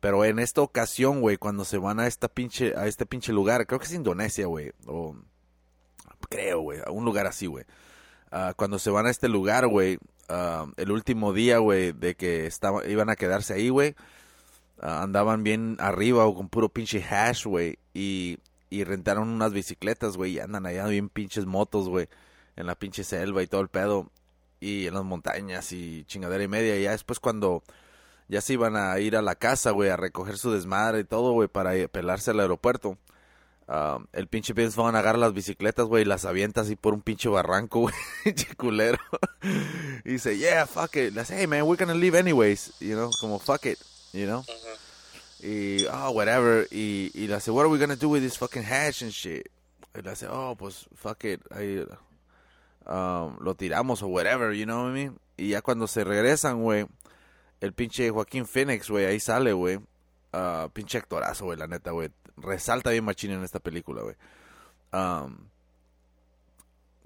[0.00, 3.66] Pero en esta ocasión, güey, cuando se van a esta pinche, a este pinche lugar,
[3.66, 4.72] creo que es Indonesia, güey.
[4.86, 5.16] O
[6.26, 7.64] creo, güey, a un lugar así, güey.
[8.30, 12.46] Ah, cuando se van a este lugar, güey, ah, el último día, güey, de que
[12.46, 13.94] estaba, iban a quedarse ahí, güey,
[14.80, 18.38] ah, andaban bien arriba o con puro pinche hash, güey, y,
[18.70, 22.08] y rentaron unas bicicletas, güey, y andan allá bien pinches motos, güey,
[22.56, 24.10] en la pinche selva y todo el pedo,
[24.60, 27.62] y en las montañas y chingadera y media, y ya después cuando
[28.28, 31.32] ya se iban a ir a la casa, güey, a recoger su desmadre y todo,
[31.32, 32.98] güey, para pelarse al aeropuerto.
[33.68, 37.00] Ah, el pinche Vince Vaughn agarra las bicicletas, güey, y las avienta así por un
[37.00, 38.98] pinche barranco, güey, pinche culero.
[40.04, 41.12] y dice, yeah, fuck it.
[41.14, 42.72] Le dice, hey, man, we're gonna leave anyways.
[42.80, 43.78] You know, como fuck it.
[44.12, 44.44] you know?
[45.42, 46.66] Y, oh, whatever.
[46.70, 49.50] Y, y le hace, what are we gonna do with this fucking hash and shit?
[49.94, 51.40] Y le hace, oh, pues, fuck it.
[51.50, 51.84] Ahí,
[52.86, 55.18] um, lo tiramos o whatever, you know what I mean?
[55.36, 56.86] Y ya cuando se regresan, güey,
[57.60, 59.80] el pinche Joaquín Phoenix, güey, ahí sale, güey.
[60.32, 62.10] Ah, pinche actorazo, güey, la neta, güey.
[62.36, 64.16] Resalta bien machín en esta película, güey.
[64.92, 65.48] Um,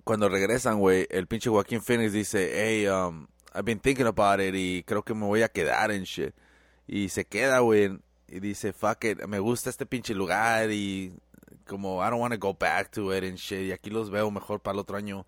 [0.05, 4.55] cuando regresan, güey, el pinche Joaquín Phoenix dice, hey, um, I've been thinking about it
[4.55, 6.35] y creo que me voy a quedar en shit.
[6.87, 11.13] Y se queda, güey, y dice, fuck it, me gusta este pinche lugar y
[11.67, 13.69] como I don't want to go back to it and shit.
[13.69, 15.27] Y aquí los veo mejor para el otro año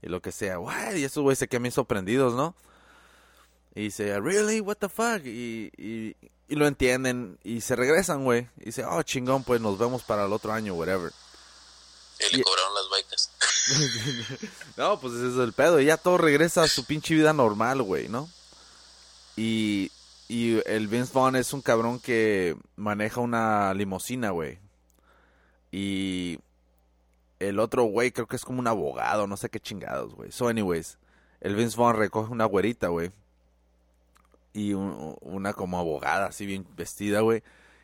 [0.00, 0.58] y lo que sea.
[0.94, 2.54] Y esos güeyes se quedan bien sorprendidos, ¿no?
[3.74, 4.60] Y dice, really?
[4.60, 5.24] What the fuck?
[5.24, 6.16] Y, y,
[6.48, 8.48] y lo entienden y se regresan, güey.
[8.60, 11.10] Y dice, oh, chingón, pues nos vemos para el otro año, whatever.
[12.20, 13.30] Y le Y- cobraron las baicas.
[14.76, 15.80] No, pues ese es el pedo.
[15.80, 18.28] Y ya todo regresa a su pinche vida normal, güey, ¿no?
[19.36, 19.90] Y,
[20.28, 24.58] y el Vince Vaughn es un cabrón que maneja una limusina, güey.
[25.72, 26.38] Y
[27.40, 30.30] el otro güey creo que es como un abogado, no sé qué chingados, güey.
[30.30, 30.98] So, anyways,
[31.40, 33.10] el Vince Vaughn recoge una güerita, güey.
[34.54, 37.42] Y un- una como abogada, así bien vestida, güey.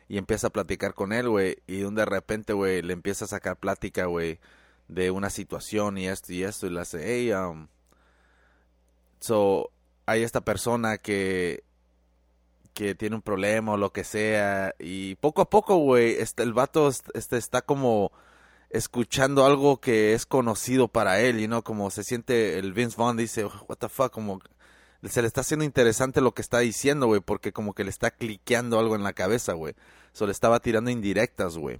[0.09, 1.57] Y empieza a platicar con él, güey.
[1.67, 4.39] Y de repente, güey, le empieza a sacar plática, güey
[4.87, 7.67] de una situación y esto y esto y le hace, hey, um,
[9.19, 9.69] so,
[10.05, 11.63] hay esta persona que
[12.73, 16.53] que tiene un problema o lo que sea y poco a poco, güey, este, el
[16.53, 18.11] vato est- este, está como
[18.69, 23.17] escuchando algo que es conocido para él, y no como se siente el Vince Vaughn
[23.17, 24.39] dice, what the fuck, como
[25.09, 28.11] se le está haciendo interesante lo que está diciendo, güey, porque como que le está
[28.11, 29.75] cliqueando algo en la cabeza, güey.
[30.13, 31.79] So le estaba tirando indirectas, güey.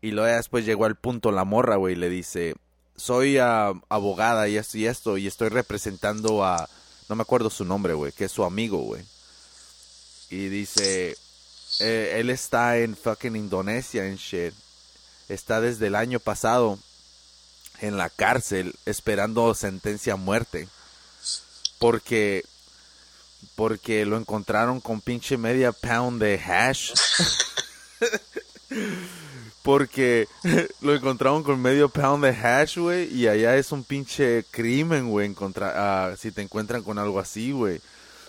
[0.00, 2.54] Y luego después llegó al punto la morra, güey, y le dice,
[2.96, 6.68] soy ah, abogada y esto y esto, y estoy representando a,
[7.08, 9.04] no me acuerdo su nombre, güey, que es su amigo, güey.
[10.30, 11.16] Y dice,
[11.80, 14.54] eh, él está en fucking Indonesia en shit.
[15.28, 16.78] Está desde el año pasado
[17.80, 20.68] en la cárcel esperando sentencia a muerte.
[21.80, 22.44] Porque,
[23.56, 26.92] porque lo encontraron con pinche media pound de hash.
[29.62, 30.26] Porque
[30.80, 35.34] lo encontraron con medio pound de hash, güey, y allá es un pinche crimen, güey,
[35.60, 37.80] ah, si te encuentran con algo así, güey.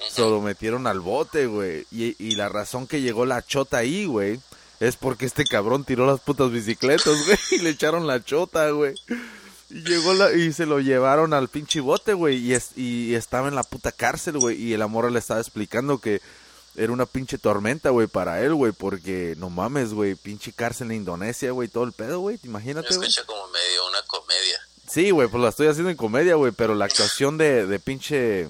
[0.09, 1.85] Solo metieron al bote, güey.
[1.91, 4.39] Y, y la razón que llegó la chota ahí, güey,
[4.79, 8.95] es porque este cabrón tiró las putas bicicletas, güey, y le echaron la chota, güey.
[9.71, 13.47] Y llegó la, y se lo llevaron al pinche bote, güey, y, es- y estaba
[13.47, 16.21] en la puta cárcel, güey, y el amor le estaba explicando que
[16.75, 20.97] era una pinche tormenta, güey, para él, güey, porque no mames, güey, pinche cárcel en
[20.97, 23.07] Indonesia, güey, todo el pedo, güey, Me imagínate, güey.
[23.09, 24.59] escucha como medio una comedia.
[24.89, 28.49] Sí, güey, pues la estoy haciendo en comedia, güey, pero la actuación de, de pinche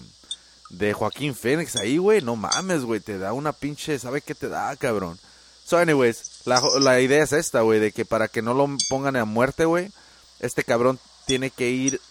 [0.70, 4.50] de Joaquín Phoenix ahí, güey, no mames, güey, te da una pinche, ¿sabe qué te
[4.50, 5.20] da, cabrón?
[5.66, 9.16] So, anyways, la, la idea es esta, güey, de que para que no lo pongan
[9.18, 9.92] a muerte, güey,
[10.40, 12.02] este cabrón tiene que ir,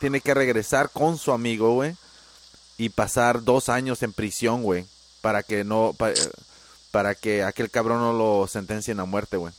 [0.00, 1.96] tiene que regresar con su amigo, güey,
[2.78, 4.86] y pasar dos años en prisión, güey,
[5.20, 6.30] para que no, pa- eh,
[6.90, 9.52] para que aquel cabrón no lo sentencien a muerte, güey.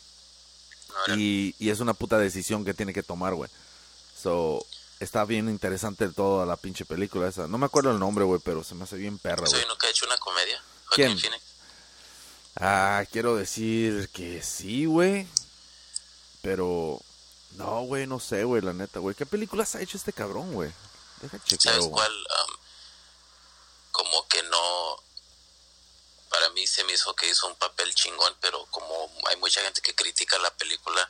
[1.18, 3.50] Y, y es una puta decisión que tiene que tomar, güey.
[4.22, 4.66] So,
[5.00, 7.48] está bien interesante toda la pinche película esa.
[7.48, 9.92] No me acuerdo el nombre, güey, pero se me hace bien perra, ¿Soy güey.
[9.92, 10.62] hecho una comedia?
[10.92, 11.20] ¿Quién?
[11.20, 11.44] Phoenix.
[12.56, 15.28] Ah, quiero decir que sí, güey.
[16.42, 17.02] Pero,
[17.58, 19.16] no, güey, no sé, güey, la neta, güey.
[19.16, 20.72] ¿Qué películas ha hecho este cabrón, güey?
[21.22, 22.12] Deja chequear, ¿Sabes cuál?
[22.12, 22.56] Um,
[23.92, 25.04] como que no.
[26.30, 29.82] Para mí se me hizo que hizo un papel chingón, pero como hay mucha gente
[29.82, 31.10] que critica la película,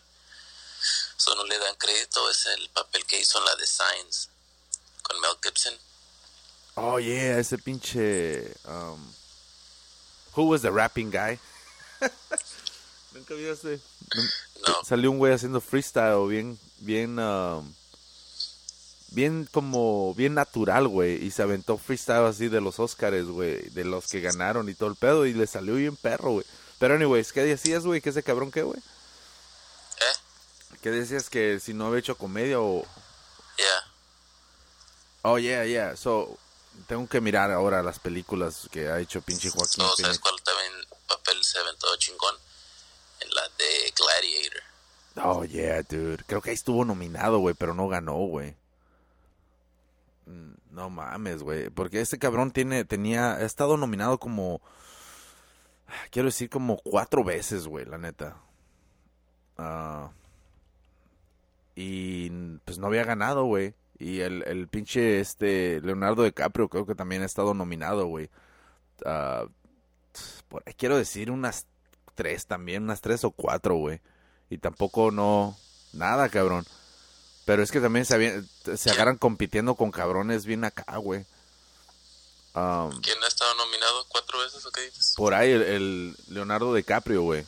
[1.17, 2.29] eso no le dan crédito.
[2.29, 4.29] Es el papel que hizo en la de Signs
[5.01, 5.73] con Mel Gibson.
[6.75, 8.53] Oh, yeah, ese pinche...
[8.65, 9.13] Um,
[10.33, 11.39] who was the rapping guy?
[13.13, 13.79] Nunca vi ese...
[14.67, 17.73] No, Salió un güey haciendo freestyle bien, bien, um,
[19.09, 21.23] bien como, bien natural, güey.
[21.23, 23.69] Y se aventó freestyle así de los Oscars, güey.
[23.69, 25.25] De los que ganaron y todo el pedo.
[25.25, 26.45] Y le salió bien perro, güey.
[26.79, 28.01] Pero anyways, ¿qué decías, güey?
[28.01, 28.79] ¿Que ese cabrón qué, güey?
[28.79, 30.77] ¿eh?
[30.81, 32.83] ¿Qué decías que si no había hecho comedia o...
[33.57, 33.91] Ya.
[35.21, 35.95] Oh, yeah, yeah.
[35.95, 36.37] So,
[36.87, 40.19] tengo que mirar ahora las películas que ha hecho pinche Joaquín No, ¿sabes Phoenix.
[40.19, 40.73] cuál también
[41.07, 42.35] papel se aventó chingón?
[43.21, 44.61] En la de Gladiator.
[45.17, 46.23] Oh, yeah, dude.
[46.27, 48.55] Creo que ahí estuvo nominado, güey, pero no ganó, güey.
[50.25, 51.69] Mm, No mames, güey.
[51.69, 54.61] Porque este cabrón tiene, tenía, ha estado nominado como,
[56.11, 58.37] quiero decir, como cuatro veces, güey, la neta.
[59.57, 60.11] Ah,
[61.75, 62.29] y
[62.65, 63.73] pues no había ganado, güey.
[63.97, 68.29] Y el, el pinche, este, Leonardo DiCaprio creo que también ha estado nominado, güey.
[69.05, 69.45] Ah,
[70.77, 71.67] quiero decir unas
[72.15, 74.01] tres también, unas tres o cuatro, güey.
[74.55, 75.57] Y tampoco no,
[75.91, 76.65] nada, cabrón.
[77.43, 78.41] Pero es que también se,
[78.77, 81.25] se agarran compitiendo con cabrones bien acá, güey.
[82.53, 85.13] Um, ¿Quién ha estado nominado cuatro veces o qué dices?
[85.17, 87.45] por ahí el, el Leonardo DiCaprio, güey.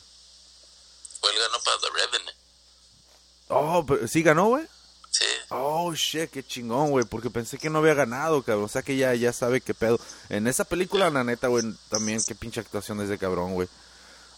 [1.18, 2.36] Fue el ganó para The Revenant.
[3.48, 4.66] Oh, pero sí ganó, güey.
[5.10, 5.24] Sí.
[5.48, 8.66] Oh, shit, qué chingón, güey, porque pensé que no había ganado, cabrón.
[8.66, 9.98] O sea que ya, ya sabe qué pedo.
[10.28, 13.68] En esa película, la neta, güey, también qué pinche actuación es de cabrón, güey.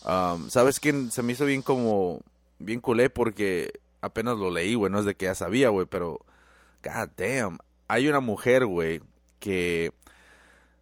[0.04, 2.22] Um, ¿Sabes quién se me hizo bien como,
[2.60, 3.10] bien culé?
[3.10, 6.24] Porque apenas lo leí, güey, no es de que ya sabía, güey, pero,
[6.84, 7.58] god damn.
[7.88, 9.00] Hay una mujer, güey,
[9.40, 9.92] que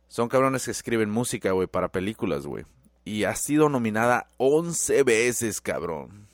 [0.08, 2.64] son cabrones que escriben música, güey, para películas, güey.
[3.04, 6.28] Y ha sido nominada 11 veces, cabrón.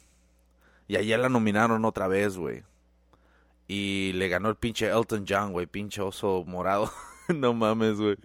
[0.88, 2.64] Y ayer la nominaron otra vez, güey.
[3.68, 5.66] Y le ganó el pinche Elton John, güey.
[5.66, 6.90] Pinche oso morado.
[7.35, 8.16] no mames, güey.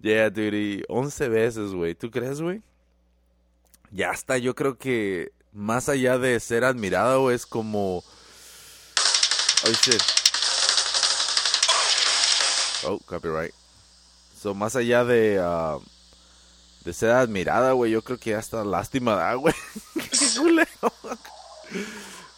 [0.00, 0.58] Yeah, dude.
[0.58, 1.94] y 11 veces, güey.
[1.94, 2.62] ¿Tú crees, güey?
[3.92, 4.38] Ya está.
[4.38, 8.04] Yo creo que más allá de ser admirada, es como...
[9.64, 10.02] Oh, shit.
[12.84, 13.54] Oh, copyright.
[14.40, 15.40] So, más allá de...
[15.42, 15.78] ah,
[16.84, 19.54] de ser admirada, güey, yo creo que ya está lástima, da, güey.
[19.94, 20.92] Qué culero.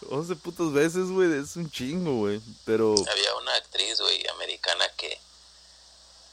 [0.09, 2.41] 11 putas veces, güey, es un chingo, güey.
[2.65, 5.21] Pero, Había una actriz, güey, americana que.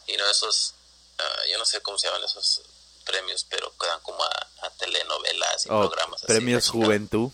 [0.07, 0.75] Y no, esos.
[1.17, 2.61] ah, yo no sé cómo se llaman esos
[3.05, 6.27] premios, pero que dan como a, a telenovelas y oh, programas así.
[6.27, 7.31] premios juventud.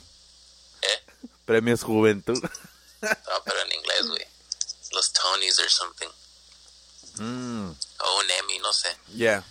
[0.82, 1.06] ¿Eh?
[1.46, 2.40] Premios juventud.
[3.02, 4.26] No, pero en inglés, güey.
[4.92, 6.08] Los Tonys or something.
[7.18, 8.96] Mm, O un Emmy, no sé.
[9.16, 9.44] yeah.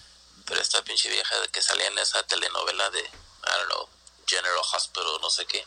[0.46, 3.10] Pero esta pinche vieja de que salía en esa telenovela de, I
[3.58, 3.88] don't know,
[4.26, 5.64] General Hospital, no sé qué.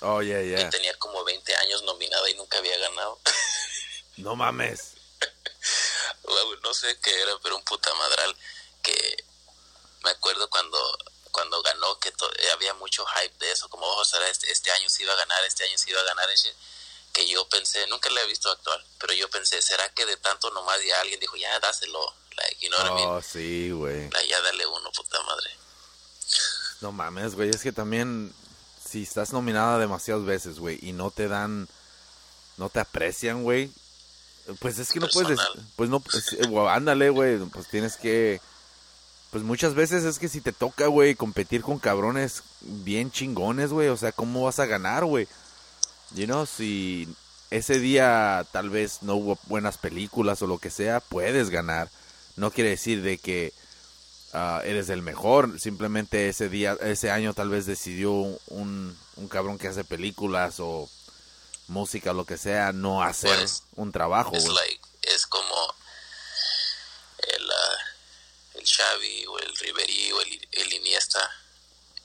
[0.00, 0.68] Oh, yeah, Y yeah.
[0.70, 3.18] tenía como 20 años nominada y nunca había ganado.
[4.16, 4.92] No mames.
[6.62, 8.36] No sé qué era, pero un puta madral
[8.82, 9.24] que
[10.06, 10.78] me acuerdo cuando
[11.32, 14.70] cuando ganó que to- eh, había mucho hype de eso, como ojo, será este, este
[14.70, 16.28] año sí iba a ganar, este año sí iba a ganar,
[17.12, 20.50] que yo pensé, nunca le he visto actuar, pero yo pensé, ¿será que de tanto
[20.52, 22.00] nomás ya alguien dijo, ya dáselo,
[22.38, 23.22] like, you know what I mean?
[23.22, 24.08] Sí, güey.
[24.10, 25.50] Like, ya dale uno, puta madre.
[26.80, 27.50] No mames, güey.
[27.50, 28.34] Es que también,
[28.90, 31.68] si estás nominada demasiadas veces, güey, y no te dan,
[32.56, 33.70] no te aprecian, güey.
[34.60, 35.38] Pues es que no puedes,
[35.76, 38.40] pues no, pues, eh, ándale, güey, pues tienes que,
[39.36, 43.88] pues muchas veces es que si te toca, güey, competir con cabrones bien chingones, güey,
[43.88, 45.28] o sea, ¿cómo vas a ganar, güey?
[46.14, 47.06] You know, si
[47.50, 51.90] ese día tal vez no hubo buenas películas o lo que sea, puedes ganar.
[52.36, 53.52] No quiere decir de que
[54.32, 55.60] ah, eres el mejor.
[55.60, 60.88] Simplemente ese día, ese año tal vez decidió un, un cabrón que hace películas o
[61.68, 64.46] música o lo que sea no hacer Pues, un trabajo, güey.
[64.46, 65.74] like, es como
[67.18, 67.78] el, ah,
[68.54, 71.30] el Xavi o el Ribery o el, el Iniesta,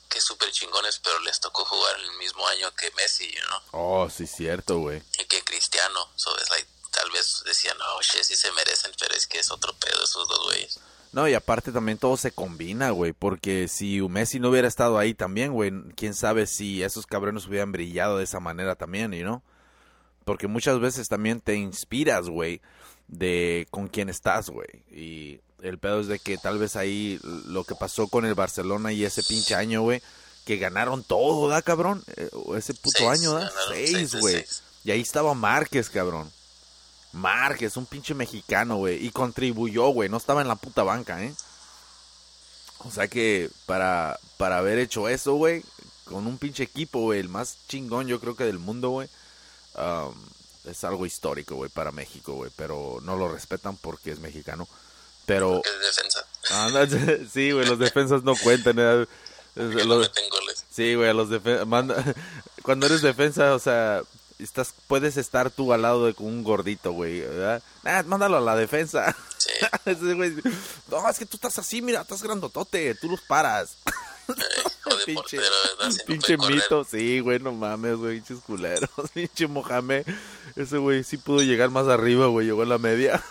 [0.09, 3.59] que súper chingones, pero les tocó jugar el mismo año que Messi, know?
[3.71, 5.01] Oh, sí, cierto, güey.
[5.19, 6.09] y que Cristiano.
[6.15, 9.49] So es like, tal vez decían, no, shit, sí se merecen, pero es que es
[9.51, 10.79] otro pedo esos dos güeyes.
[11.13, 15.13] No, y aparte también todo se combina, güey, porque si Messi no hubiera estado ahí
[15.13, 19.43] también, güey, quién sabe si esos cabrones hubieran brillado de esa manera también, ¿y no?
[20.23, 22.61] Porque muchas veces también te inspiras, güey,
[23.07, 24.69] de con quién estás, güey.
[24.89, 28.91] Y el pedo es de que tal vez ahí lo que pasó con el Barcelona
[28.91, 30.01] y ese pinche año, güey,
[30.45, 32.03] que ganaron todo, ¿da, cabrón?
[32.17, 33.51] Eh, Ese puto Seis, año, ¿da?
[33.69, 34.43] Seis, güey.
[34.83, 36.31] Y ahí estaba Márquez, cabrón.
[37.13, 39.05] Márquez, un pinche mexicano, güey.
[39.05, 40.09] Y contribuyó, güey.
[40.09, 41.33] No estaba en la puta banca, ¿eh?
[42.79, 45.63] O sea que para, para haber hecho eso, güey,
[46.05, 49.07] con un pinche equipo, güey, el más chingón yo creo que del mundo, güey,
[49.75, 50.15] um,
[50.65, 52.51] es algo histórico, güey, para México, güey.
[52.55, 54.67] Pero no lo respetan porque es mexicano.
[55.25, 57.27] Pero, es defensa.
[57.33, 58.75] sí, güey, los defensas no cuentan.
[58.79, 59.05] ¿eh?
[59.55, 60.65] No Los- meten goles.
[60.69, 61.67] Sí, güey, a los defensas.
[62.63, 64.01] Cuando eres defensa, o sea,
[64.39, 67.61] estás, puedes estar tú al lado de un gordito, güey, ¿verdad?
[67.83, 69.15] Ah, mándalo a la defensa.
[69.37, 69.49] Sí.
[69.85, 70.35] Ese güey,
[70.89, 73.77] no, es que tú estás así, mira, estás grandotote, tú los paras.
[74.27, 74.33] Eh,
[74.85, 75.43] de pinche portero,
[75.77, 75.91] ¿verdad?
[75.91, 78.89] Si no pinche mito, sí, güey, no mames, güey, pinches culeros.
[79.13, 80.05] Pinche Mohamed,
[80.55, 83.21] ese güey sí pudo llegar más arriba, güey, llegó a la media.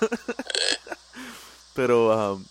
[1.81, 2.45] Pero, um,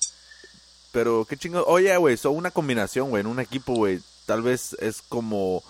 [0.92, 1.64] pero, qué chingo.
[1.68, 4.00] Oye, güey, son una combinación, güey, en un equipo, güey.
[4.26, 5.64] Tal vez es como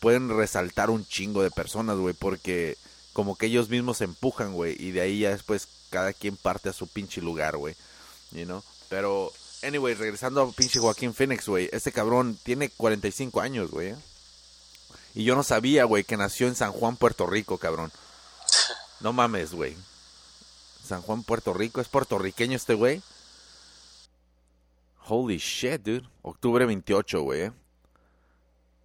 [0.00, 2.76] pueden resaltar un chingo de personas, güey, porque
[3.12, 6.70] como que ellos mismos se empujan, güey, y de ahí ya después cada quien parte
[6.70, 7.76] a su pinche lugar, güey,
[8.32, 8.64] you know.
[8.88, 13.90] Pero, anyway, regresando a pinche Joaquín Phoenix, güey, este cabrón tiene 45 años, güey.
[13.90, 13.96] ¿eh?
[15.14, 17.92] Y yo no sabía, güey, que nació en San Juan, Puerto Rico, cabrón.
[18.98, 19.76] No mames, güey.
[20.84, 23.02] San Juan, Puerto Rico, ¿es puertorriqueño este güey?
[25.06, 26.08] Holy shit, dude.
[26.22, 27.40] Octubre 28, güey.
[27.42, 27.52] eh.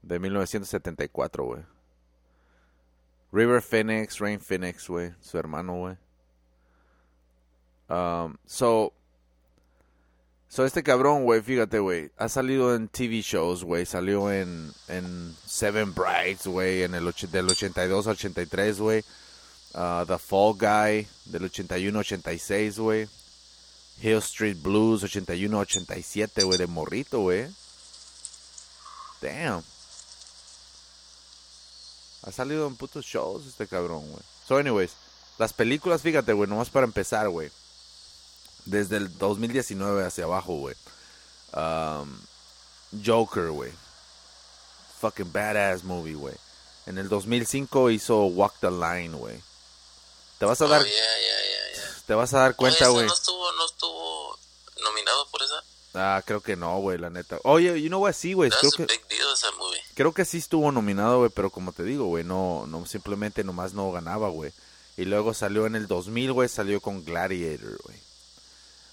[0.02, 1.62] De 1974, güey.
[3.32, 5.14] River Phoenix, Rain Phoenix, güey.
[5.20, 5.98] Su hermano, güey.
[7.90, 8.94] Um, so,
[10.48, 12.12] so este cabrón, güey, fíjate, güey.
[12.18, 13.86] Ha salido en TV shows, güey.
[13.86, 16.84] Salió en, en Seven Brights, güey.
[16.84, 19.04] En el del 82 al 83, güey.
[19.74, 23.08] Uh, The Fall Guy del 81-86, güey.
[24.02, 27.48] Hill Street Blues 81-87, güey, de morrito, güey.
[29.22, 29.64] Damn.
[32.24, 34.24] Ha salido en putos shows este cabrón, güey.
[34.48, 34.92] So, anyways,
[35.38, 37.52] las películas, fíjate, güey, nomás para empezar, güey.
[38.66, 40.76] Desde el 2019 hacia abajo, güey.
[41.54, 42.20] Um,
[43.06, 43.72] Joker, güey.
[45.00, 46.36] Fucking badass movie, güey.
[46.86, 49.42] En el 2005 hizo Walk the Line, güey.
[50.40, 51.94] Te vas a Oh, dar, yeah, yeah, yeah, yeah.
[52.08, 53.06] te vas a dar cuenta, güey.
[53.06, 54.40] ¿ese no estuvo, no estuvo
[54.84, 55.64] nominado por esa?
[55.94, 57.40] Ah, creo que no, güey, la neta.
[57.44, 58.50] Oye, you know what, sí, güey.
[58.52, 58.88] Creo que,
[59.96, 63.74] creo que sí estuvo nominado, güey, pero como te digo, güey, no, no, simplemente nomás
[63.74, 64.52] no ganaba, güey.
[64.98, 67.98] Y luego salió en el 2000, güey, salió con Gladiator, güey.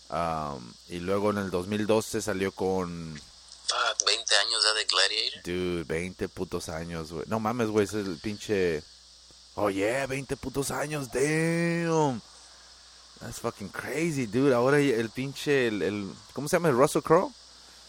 [0.08, 3.20] Um, y luego en el 2012 salió con,
[3.66, 5.42] Fuck, 20 años ya de Gladiator.
[5.44, 7.24] dude, 20 putos años, güey.
[7.26, 8.82] No mames, güey, es el pinche...
[9.56, 12.20] Oh, yeah, 20 putos años, damn.
[13.20, 14.54] That's fucking crazy, dude.
[14.54, 16.68] Ahora el pinche, el, el ¿cómo se llama?
[16.68, 17.32] ¿El Russell Crowe?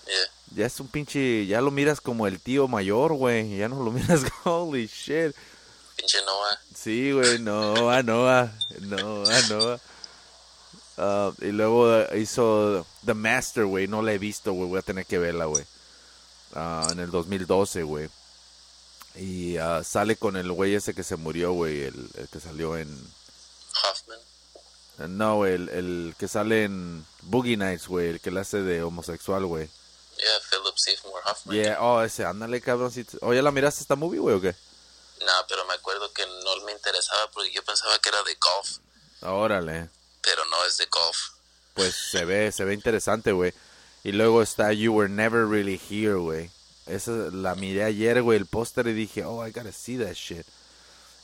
[0.06, 0.16] Yeah.
[0.56, 3.58] Ya es un pinche, ya lo miras como el tío mayor, güey.
[3.58, 5.36] Ya no lo miras, holy shit.
[5.98, 6.60] Pinche Noah.
[6.74, 9.80] Sí, güey, Noah, Noah, Noah, Noah.
[10.98, 13.88] Ah, y luego hizo The Master, güey.
[13.88, 14.70] No la he visto, güey.
[14.70, 15.66] Voy a tener que verla, güey.
[16.54, 18.10] Ah, en el 2012, güey.
[19.18, 21.84] Y ah, sale con el güey ese que se murió, güey.
[21.84, 22.88] El, el que salió en...
[23.84, 24.20] Hoffman.
[25.18, 28.10] No, el, el que sale en Boogie Nights, güey.
[28.10, 29.70] El que le hace de homosexual, güey.
[30.18, 31.56] Yeah, Philip Seymour Hoffman.
[31.56, 32.92] Yeah, oh, ese, ándale, cabrón.
[32.92, 34.56] sí te- Oh, ¿ya la miraste esta movie, güey, o qué?
[35.20, 38.78] No, pero me acuerdo que no me interesaba porque yo pensaba que era de golf,
[39.22, 39.90] Órale.
[40.22, 41.18] pero no es de golf.
[41.74, 43.54] Pues se ve, se ve interesante, güey.
[44.04, 46.50] Y luego está You Were Never Really Here, güey.
[46.88, 50.46] Esa la miré ayer, güey, el póster y dije, oh, I gotta see that shit.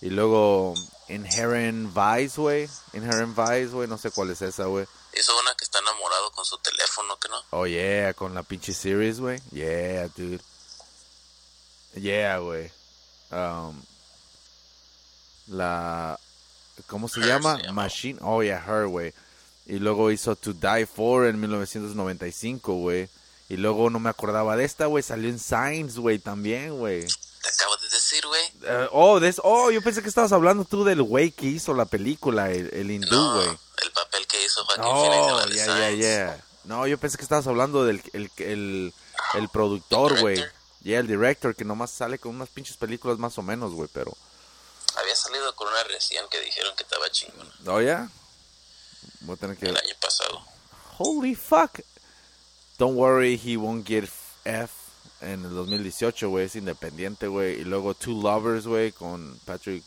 [0.01, 0.73] Y luego
[1.07, 2.69] Inherent Vice, güey.
[2.93, 4.85] Inherent Vice, güey, no sé cuál es esa, güey.
[5.17, 7.37] Hizo una que está enamorado con su teléfono, que no.
[7.51, 9.39] Oh, yeah, con la pinche series, güey.
[9.51, 10.41] Yeah, dude.
[11.95, 12.71] Yeah, güey.
[13.31, 13.81] Um,
[15.47, 16.19] la...
[16.87, 17.57] ¿Cómo se Her llama?
[17.57, 17.83] se llama.
[17.83, 18.19] Machine.
[18.21, 19.13] Oh, yeah, Her, güey.
[19.67, 23.07] Y luego hizo To Die For en 1995, güey.
[23.49, 25.03] Y luego no me acordaba de esta, güey.
[25.03, 27.05] Salió en Signs, güey, también, güey.
[27.05, 28.43] Te acabo de decir, güey.
[28.63, 31.85] Eh, oh, de oh, yo pensé que estabas hablando tú del güey que hizo la
[31.85, 33.49] película, el, el hindú, No, güey.
[33.83, 36.43] el papel que hizo Joaquín Oh, yeah, yeah, yeah.
[36.63, 38.93] No, yo pensé que estabas hablando del el, el,
[39.33, 40.35] el productor, ¿El güey.
[40.35, 40.59] director?
[40.83, 44.15] Yeah, el director, que nomás sale con unas pinches películas más o menos, güey, pero...
[44.95, 48.09] Había salido con una recién que dijeron que estaba chingón Oh, yeah.
[49.21, 49.65] Voy a tener que...
[49.67, 50.41] el año pasado.
[50.97, 51.79] Holy fuck.
[52.83, 54.09] Don't worry, he won't get
[54.43, 54.69] F
[55.21, 56.47] en el 2018, güey.
[56.47, 57.61] Es independiente, güey.
[57.61, 59.85] Y luego Two Lovers, güey, con Patrick...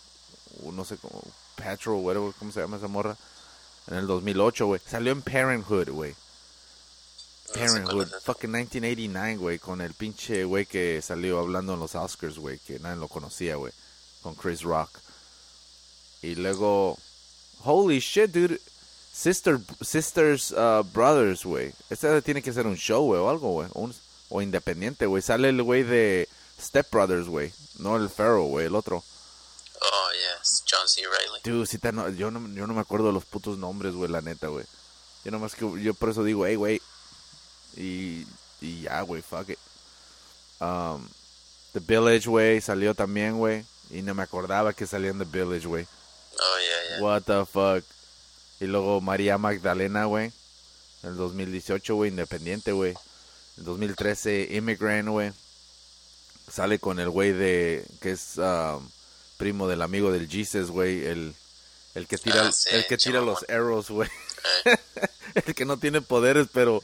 [0.63, 1.23] uh, No sé cómo...
[1.57, 3.15] Patrol, whatever, ¿cómo se llama esa morra?
[3.89, 4.81] En el 2008, güey.
[4.87, 6.15] Salió en Parenthood, güey.
[7.59, 8.21] No sé cuál Parenthood, es esa.
[8.23, 12.79] fucking 1989, güey, con el pinche güey que salió hablando en los Oscars, güey, que
[12.79, 13.75] nadie lo conocía, güey,
[14.23, 14.91] con Chris Rock.
[16.23, 16.99] Y luego,
[17.63, 18.59] holy shit, dude,
[19.17, 21.73] Sister, Sisters uh, Brothers, güey.
[21.89, 23.69] Este tiene que ser un show, güey, o algo, güey,
[24.29, 25.23] o, independiente, güey.
[25.23, 26.29] Sale el güey de
[26.61, 29.03] Step Brothers, güey, no el Pharaoh, güey, el otro.
[29.81, 30.65] Oh, yes.
[30.71, 31.01] John C.
[31.01, 31.41] Reilly.
[31.43, 34.11] Dude, si te no- yo, no, yo no me acuerdo de los putos nombres, güey,
[34.11, 34.67] la neta, güey.
[35.25, 36.83] Yo nomás que, yo por eso digo, hey, güey.
[37.75, 38.27] Y,
[38.61, 39.59] y ya, güey, fuck it.
[40.61, 41.09] Um,
[41.73, 43.65] The Village, güey, salió también, güey.
[43.91, 45.87] Y no me acordaba que salía en The Village, güey.
[46.39, 47.03] Oh, yeah, yeah.
[47.03, 47.83] What the fuck.
[48.61, 50.33] Y luego María Magdalena, güey.
[51.03, 52.95] En el 2018, güey, independiente, güey.
[53.59, 55.33] En 2013, Immigrant, güey.
[56.51, 57.85] Sale con el güey de.
[58.01, 58.89] que es um,
[59.37, 61.05] primo del amigo del Jesus, güey.
[61.05, 61.35] El,
[61.95, 64.09] el que tira, Ah, sí, el que tira los arrows, güey.
[64.65, 64.77] Eh,
[65.47, 66.81] el que no tiene poderes, pero.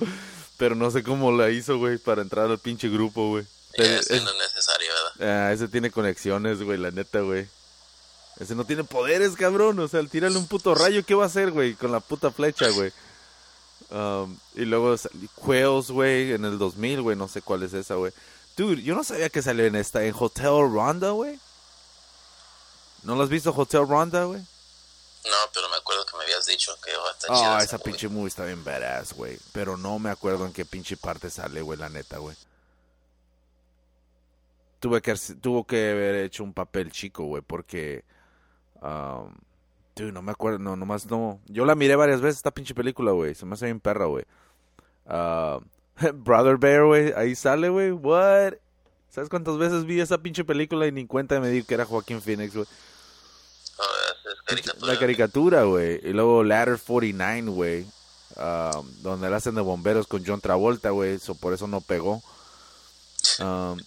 [0.58, 3.44] Pero no sé cómo la hizo, güey, para entrar al pinche grupo, güey.
[3.76, 5.48] yeah, es- no es necesario, ¿verdad?
[5.48, 7.48] Ah, ese tiene conexiones, güey, la neta, güey.
[8.38, 9.78] Ese no tiene poderes, cabrón.
[9.78, 11.74] O sea, tírale un puto rayo, ¿qué va a hacer, güey?
[11.74, 12.92] Con la puta flecha, güey.
[13.90, 14.94] Um, y luego
[15.36, 17.16] Quails, güey, en el 2000, güey.
[17.16, 18.12] No sé cuál es esa, güey.
[18.56, 20.02] Dude, yo no sabía que salió en esta.
[20.04, 21.38] En Hotel Ronda, güey.
[23.02, 24.40] ¿No lo has visto Hotel Ronda, güey?
[24.40, 27.84] No, pero me acuerdo que me habías dicho que va a estar Ah, esa movie.
[27.92, 29.38] pinche movie está bien badass, güey.
[29.52, 32.36] Pero no me acuerdo en qué pinche parte sale, güey, la neta, güey.
[34.80, 38.04] Tuve que, tuvo que haber hecho un papel chico, güey, porque...
[38.82, 39.34] Um,
[39.94, 41.40] dude, no me acuerdo, no, nomás no...
[41.46, 43.34] Yo la miré varias veces, esta pinche película, güey.
[43.34, 44.24] Se me hace bien perra, güey.
[45.06, 45.60] Ah,
[46.14, 47.92] Brother Bear, güey, ahí sale, güey.
[47.92, 48.54] What?
[49.10, 52.20] ¿Sabes cuántas veces vi esa pinche película y ni cuenta me di que era Joaquín
[52.22, 52.66] Phoenix, güey?
[54.82, 56.00] La caricatura, güey.
[56.02, 57.86] Y luego Ladder 49, güey.
[58.36, 61.18] um, donde la hacen de bomberos con John Travolta, güey.
[61.18, 62.22] So, por eso no pegó.
[63.38, 63.78] Um,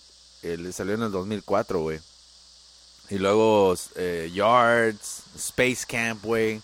[0.44, 2.00] él salió en el 2004, güey.
[3.10, 6.62] Y luego eh, Yards, Space Camp, güey.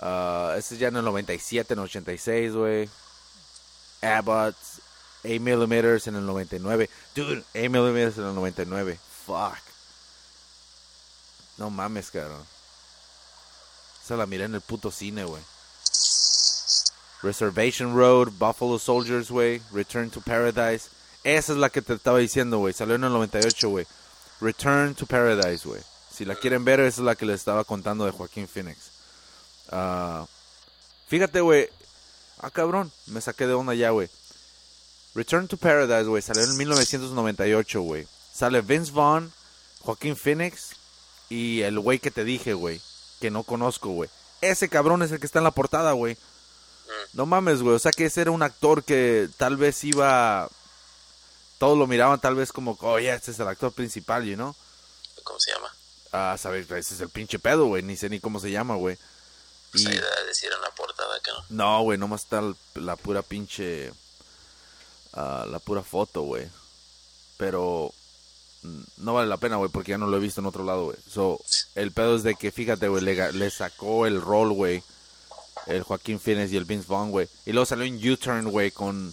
[0.00, 2.88] Uh, ese es ya en el 97, en el 86, güey.
[4.02, 4.56] Abbott,
[5.24, 6.90] 8mm en el 99.
[7.14, 8.98] Dude, 8mm en el 99.
[9.26, 9.58] Fuck.
[11.58, 12.44] No mames, cabrón.
[14.02, 15.42] Esa la miré en el puto cine, güey.
[17.22, 19.60] Reservation Road, Buffalo Soldiers, güey.
[19.70, 20.88] Return to Paradise.
[21.22, 22.72] Esa es la que te estaba diciendo, güey.
[22.72, 23.86] Salió en el 98, güey.
[24.40, 25.80] Return to Paradise, güey.
[26.10, 28.90] Si la quieren ver, esa es la que les estaba contando de Joaquín Phoenix.
[29.70, 30.26] Ah,
[31.08, 31.68] fíjate, güey.
[32.38, 32.90] Ah, cabrón.
[33.06, 34.08] Me saqué de onda ya, güey.
[35.14, 36.22] Return to Paradise, güey.
[36.22, 38.06] Salió en 1998, güey.
[38.32, 39.32] Sale Vince Vaughn,
[39.80, 40.70] Joaquín Phoenix
[41.28, 42.80] y el güey que te dije, güey.
[43.20, 44.08] Que no conozco, güey.
[44.40, 46.16] Ese cabrón es el que está en la portada, güey.
[47.12, 47.76] No mames, güey.
[47.76, 50.48] O sea que ese era un actor que tal vez iba...
[51.60, 54.56] Todos lo miraban tal vez como, oye, este es el actor principal, you know?
[55.24, 55.68] ¿Cómo se llama?
[56.10, 57.82] Ah, sabes, ese es el pinche pedo, güey.
[57.82, 58.96] Ni sé ni cómo se llama, güey.
[59.70, 61.44] Pues Y- ahí decir en la portada que no.
[61.50, 62.42] No, güey, nomás está
[62.76, 63.92] la pura pinche.
[65.12, 66.48] ah, la pura foto, güey.
[67.36, 67.92] Pero.
[68.62, 70.84] mm, No vale la pena, güey, porque ya no lo he visto en otro lado,
[70.86, 70.96] güey.
[71.12, 71.38] So,
[71.74, 74.82] el pedo es de que, fíjate, güey, le, le sacó el rol, güey.
[75.66, 77.28] El Joaquín Phoenix y el Vince Vaughn, güey.
[77.44, 79.12] Y luego salió en U-Turn, güey, con.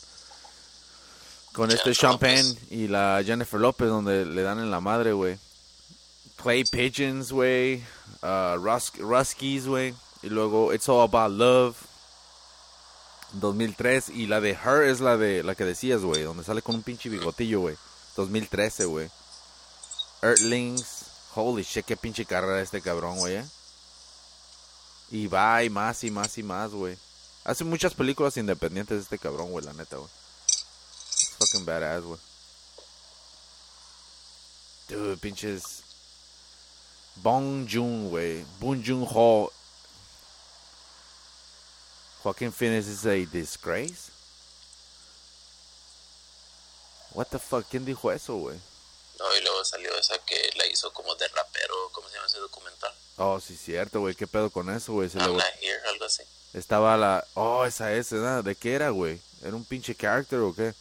[1.57, 5.39] Con este Champagne y la Jennifer Lopez, donde le dan en la madre, güey.
[6.35, 7.83] Clay Pigeons, güey.
[8.21, 9.95] ah, Rus Ruskies, güey.
[10.21, 11.75] Y luego It's All About Love.
[13.33, 14.09] 2003.
[14.09, 16.21] Y la de Her es la de la que decías, güey.
[16.21, 17.75] Donde sale con un pinche bigotillo, güey.
[18.15, 19.09] 2013, güey.
[20.21, 21.05] Earthlings.
[21.33, 23.37] Holy shit, qué pinche carrera este cabrón, güey.
[23.37, 23.45] eh.
[25.09, 26.95] Y va y más y más y más, güey.
[27.45, 30.09] Hace muchas películas independientes este cabrón, güey, la neta, güey.
[31.39, 32.19] Fucking badass, güey.
[34.89, 35.83] Dude, pinches.
[37.17, 38.45] Bong Joon, güey.
[38.59, 39.51] Bong Joon Ho.
[42.23, 44.11] Joaquin Phoenix is a disgrace.
[47.13, 47.65] What the fuck?
[47.69, 48.57] ¿Quién dijo eso, güey?
[49.19, 52.37] No, y luego salió esa que la hizo como de rapero, ¿cómo se llama ese
[52.39, 52.93] documental?
[53.17, 54.13] Oh, sí, cierto, güey.
[54.13, 55.09] ¿Qué pedo con eso, güey?
[55.09, 56.21] Se le I'm bot- not here, algo así.
[56.53, 57.25] Estaba la...
[57.33, 58.09] Oh, esa es.
[58.11, 59.19] ¿De qué era, güey?
[59.41, 60.73] ¿Era un pinche character o qué?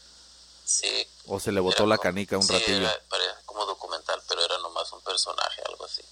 [0.66, 1.06] Sí.
[1.26, 2.78] ¿O se le botó era la canica un sí, ratillo?
[2.78, 3.00] Era,
[3.44, 6.02] como documental, pero era nomás un personaje, algo así.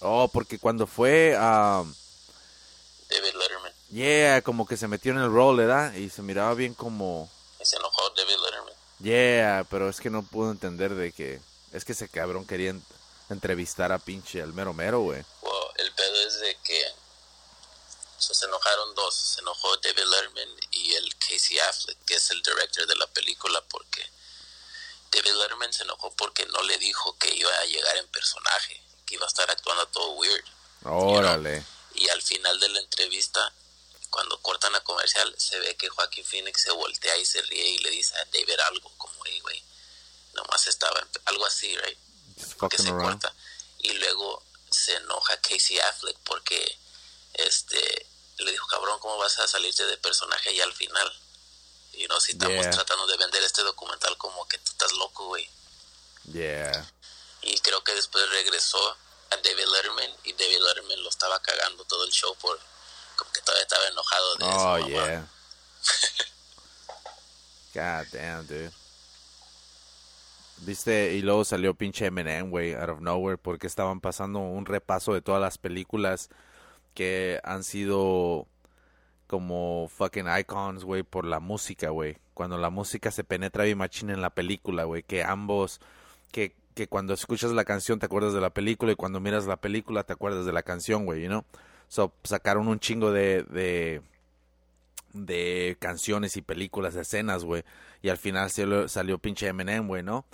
[0.00, 1.84] Oh, porque cuando fue a...
[3.10, 3.72] David Letterman.
[3.90, 5.92] yeah, como que se metió en el rol, ¿verdad?
[5.92, 7.30] Y se miraba bien como...
[7.60, 8.74] Y se enojó David Letterman.
[9.00, 11.40] Yeah, pero es que no puedo entender de que...
[11.72, 12.84] Es que ese cabrón quería en-
[13.28, 15.22] entrevistar a pinche al mero mero, güey.
[15.42, 16.82] Wow, el pedo es de que
[18.18, 19.14] se enojaron dos.
[19.14, 23.60] Se enojó David Letterman y el Casey Affleck, que es el director de la película,
[23.68, 24.08] porque
[25.12, 29.14] David Letterman se enojó porque no le dijo que iba a llegar en personaje, que
[29.14, 30.44] iba a estar actuando todo weird.
[30.84, 31.64] Órale.
[31.94, 33.52] Y al final de la entrevista,
[34.08, 37.78] cuando cortan a comercial, se ve que Joaquín Phoenix se voltea y se ríe y
[37.78, 39.62] le dice a David algo, como, hey, güey,
[40.34, 41.98] nomás estaba, algo así, right?
[42.70, 43.02] Que se around.
[43.02, 43.34] corta.
[43.78, 46.78] Y luego se enoja Casey Affleck porque
[47.34, 48.06] este
[48.44, 51.10] le dijo, cabrón, ¿cómo vas a salirte de personaje ya al final?
[51.92, 52.70] Y no, si estamos Yeah.
[52.70, 55.48] tratando de vender este documental como que tú estás loco, güey.
[56.32, 56.86] Yeah.
[57.42, 58.78] Y creo que después regresó
[59.30, 62.58] a David Letterman y David Letterman lo estaba cagando todo el show por
[63.16, 64.70] como que todavía estaba enojado de eso.
[64.72, 65.28] Oh, yeah.
[67.74, 68.72] God damn, dude.
[70.58, 75.14] Viste, y luego salió pinche Eminem, güey, out of nowhere, porque estaban pasando un repaso
[75.14, 76.28] de todas las películas
[76.94, 78.46] que han sido
[79.26, 82.16] como fucking icons, güey, por la música, güey.
[82.34, 85.80] Cuando la música se penetra bien machina en la película, güey, que ambos,
[86.32, 89.56] que, que cuando escuchas la canción te acuerdas de la película y cuando miras la
[89.56, 91.44] película te acuerdas de la canción, güey, you know?
[91.86, 94.02] So, sacaron un chingo de, de,
[95.12, 97.64] de canciones y películas, escenas, güey.
[98.02, 100.24] Y al final salió, salió pinche Eminem, güey, ¿no?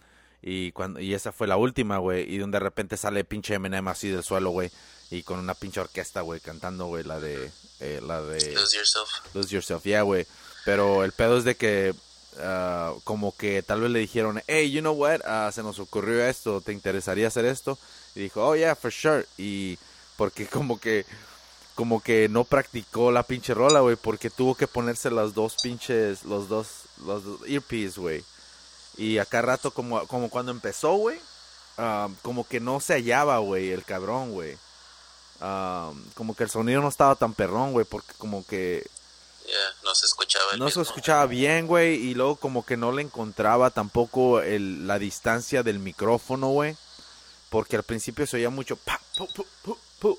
[0.43, 2.33] Y, cuando, y esa fue la última, güey.
[2.33, 4.71] Y de repente sale pinche Eminem así del suelo, güey.
[5.11, 7.51] Y con una pinche orquesta, güey, cantando, güey, la de...
[7.81, 8.53] Eh, la de...
[8.55, 9.09] Lose Yourself.
[9.35, 10.27] Lose Yourself, yeah, güey.
[10.65, 11.95] Pero el pedo es de que
[12.41, 16.25] ah, como que tal vez le dijeron, hey, you know what, Ah, se nos ocurrió
[16.25, 17.79] esto, ¿te interesaría hacer esto?
[18.15, 19.25] Y dijo, oh, yeah, for sure.
[19.39, 19.79] Y
[20.17, 21.07] porque como que
[21.77, 26.25] como que no practicó la pinche rola, güey, porque tuvo que ponerse las dos pinches,
[26.25, 26.69] los dos,
[27.05, 28.25] los dos earpiece, güey.
[28.97, 31.19] Y acá rato, como, como cuando empezó, güey,
[31.79, 34.57] ah, como que no se hallaba, güey, el cabrón, güey.
[35.41, 38.87] Ah, como que el sonido no estaba tan perrón, güey, porque como que
[39.47, 40.83] Yeah, no se escuchaba el no se mismo.
[40.83, 45.79] escuchaba bien, güey, y luego como que no le encontraba tampoco el, la distancia del
[45.79, 46.77] micrófono, güey,
[47.49, 50.19] porque al principio se oía mucho pa, pu, pu, pu, pu.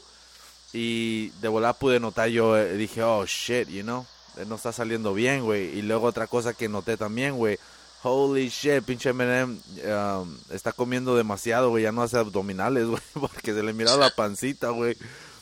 [0.72, 4.06] y de volada pude notar yo, eh, dije, oh shit, you know,
[4.46, 7.60] no está saliendo bien, güey, y luego otra cosa que noté también, güey,
[8.04, 13.54] holy shit, pinche Eminem um, está comiendo demasiado, güey, ya no hace abdominales, güey, porque
[13.54, 14.96] se le miraba la pancita, güey,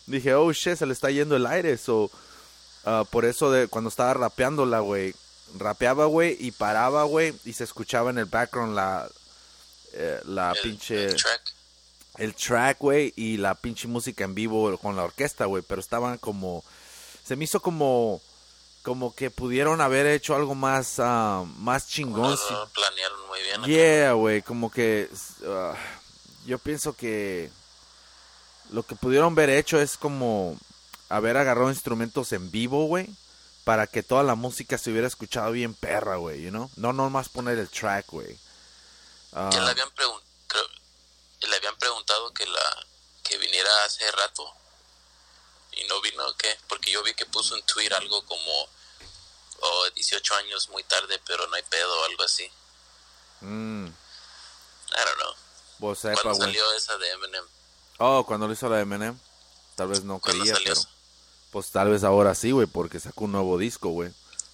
[0.07, 2.09] dije, oh shit, se le está yendo el aire, so...
[2.87, 5.15] Ah, por eso de cuando estaba rapeándola, güey,
[5.57, 9.09] rapeaba, güey, y paraba, güey, y se escuchaba en el background la
[9.93, 11.41] eh, la El- pinche el track.
[12.19, 16.19] el track, güey, y la pinche música en vivo con la orquesta, güey, pero estaban
[16.19, 16.63] como
[17.25, 18.21] se me hizo como
[18.85, 22.37] como que pudieron haber hecho algo más ah, más No chingón.
[22.37, 23.63] si- lo planearon muy bien.
[23.63, 25.09] Yeah, güey, como que
[25.47, 25.73] ah,
[26.45, 27.49] yo pienso que
[28.71, 30.57] lo que pudieron haber hecho es como
[31.09, 33.07] haber agarrado instrumentos en vivo, güey,
[33.63, 36.69] para que toda la música se hubiera escuchado bien perra, güey, you know?
[36.75, 38.37] No nomás poner el track, güey.
[39.33, 40.69] Ah, Ya le habían, pregun- creo-
[41.49, 42.85] le habían preguntado que la
[43.23, 44.47] que viniera hace rato
[45.75, 46.57] y no vino, ¿qué?
[46.67, 48.69] Porque yo vi que puso en Twitter algo como
[49.61, 52.49] oh, 18 años muy tarde, pero no hay pedo o algo así.
[53.41, 53.91] mm, I
[55.05, 55.33] don't know.
[55.79, 56.47] vos sepa, Cuando güey.
[56.53, 57.43] salió esa de Eminem,
[57.97, 59.17] Oh, cuando lo hizo la de Eminem.
[59.75, 60.89] Tal vez no ¿Cuándo quería, salió pero eso?
[61.51, 64.11] pues tal vez ahora sí, güey, porque sacó un nuevo disco, güey.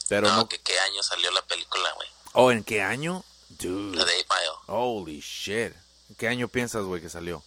[0.10, 2.08] Pero no, no, que qué año salió la película, güey.
[2.34, 3.24] Oh, ¿en qué año?
[3.50, 3.98] Dude.
[3.98, 4.52] La de 8 Mile.
[4.68, 5.74] Holy shit.
[6.10, 7.44] ¿En qué año piensas, güey, que salió?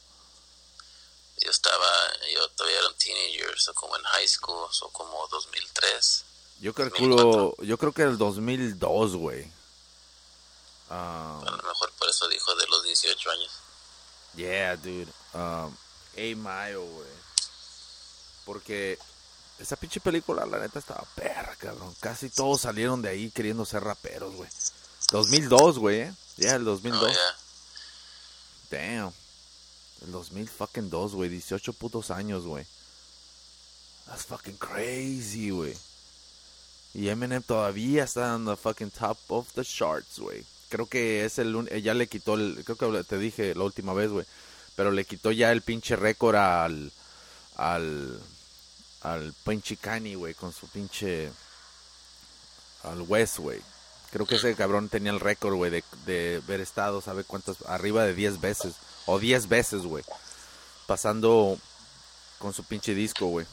[1.43, 1.87] Yo estaba,
[2.33, 6.25] yo todavía era un teenager, o como en high school, o como 2003.
[6.61, 9.51] Yo calculo, yo creo que el 2002, güey.
[10.91, 13.51] Ah, A lo mejor por eso dijo de los 18 años.
[14.37, 15.09] yeah, dude.
[15.33, 15.77] Um,
[16.15, 17.09] Eight Mile, güey.
[18.45, 18.99] Porque
[19.59, 21.95] esa pinche película, la neta, estaba perra, cabrón.
[22.01, 24.49] Casi todos salieron de ahí queriendo ser raperos, güey.
[25.11, 26.15] 2002, güey, eh.
[26.37, 27.03] Yeah, el 2002.
[27.03, 27.37] Oh, yeah.
[28.71, 29.15] Damn.
[30.03, 31.31] El 2000 fucking 2, güey.
[31.31, 32.67] 18 putos años, güey.
[34.07, 35.75] That's fucking crazy, güey.
[36.95, 40.45] Y Eminem todavía está en the fucking top of the charts, güey.
[40.69, 43.95] Creo que es el eh, ya le quitó el creo que te dije la última
[43.95, 44.27] vez, güey,
[44.77, 46.93] pero le quitó ya el pinche récord al
[47.57, 48.21] al
[49.03, 51.31] al pinche Kanye, güey, con su pinche
[52.85, 53.61] al West, güey.
[54.13, 57.57] Creo que ese cabrón tenía el récord, güey, de, de haber estado, ¿sabe cuántas?
[57.67, 58.75] Arriba de 10 veces.
[59.07, 60.05] O 10 veces, güey.
[60.87, 61.59] Pasando
[62.39, 63.47] con su pinche disco, güey.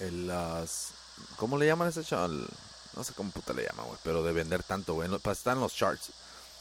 [0.00, 0.88] El, las...
[1.36, 2.46] ¿Cómo le llaman a ese chaval?
[2.94, 3.98] No sé cómo puta le llaman, güey.
[4.04, 5.08] Pero de vender tanto, güey.
[5.30, 6.10] Está en los charts.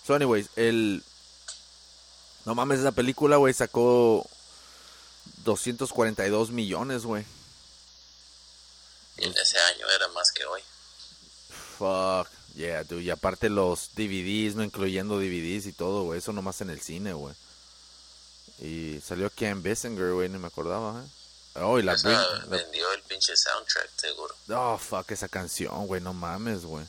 [0.05, 1.03] So, anyways, el...
[2.45, 4.25] No mames, esa película, güey, sacó
[5.43, 7.25] 242 millones, güey.
[9.17, 10.61] Y en ese año era más que hoy.
[11.77, 13.03] Fuck, yeah, dude.
[13.03, 16.19] Y aparte los DVDs, no incluyendo DVDs y todo, güey.
[16.19, 17.33] Eso nomás en el cine, güey.
[18.59, 21.07] Y salió Ken Basinger, güey, ni me acordaba, ¿eh?
[21.61, 24.35] Oh, y la, la- vendió el pinche soundtrack, seguro.
[24.49, 26.85] Oh, fuck, esa canción, güey, no mames, güey.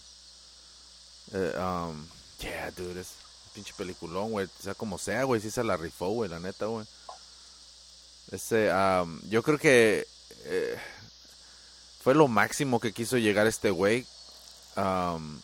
[1.33, 2.07] Eh, um,
[2.41, 3.09] yeah, dude, es
[3.47, 4.47] un pinche peliculón, güey.
[4.47, 6.87] O sea, como sea, güey, sí se la rifó, güey, la neta, güey.
[8.31, 10.07] Ese, um, yo creo que
[10.45, 10.79] eh,
[12.03, 14.07] fue lo máximo que quiso llegar este güey.
[14.77, 15.41] um,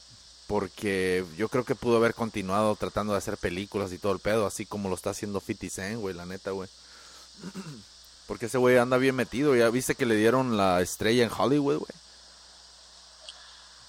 [0.47, 4.47] porque yo creo que pudo haber continuado tratando de hacer películas y todo el pedo,
[4.47, 6.69] así como lo está haciendo 50 Cent, güey, la neta, güey.
[8.27, 9.55] Porque ese güey anda bien metido.
[9.55, 11.93] Ya viste que le dieron la estrella en Hollywood, güey.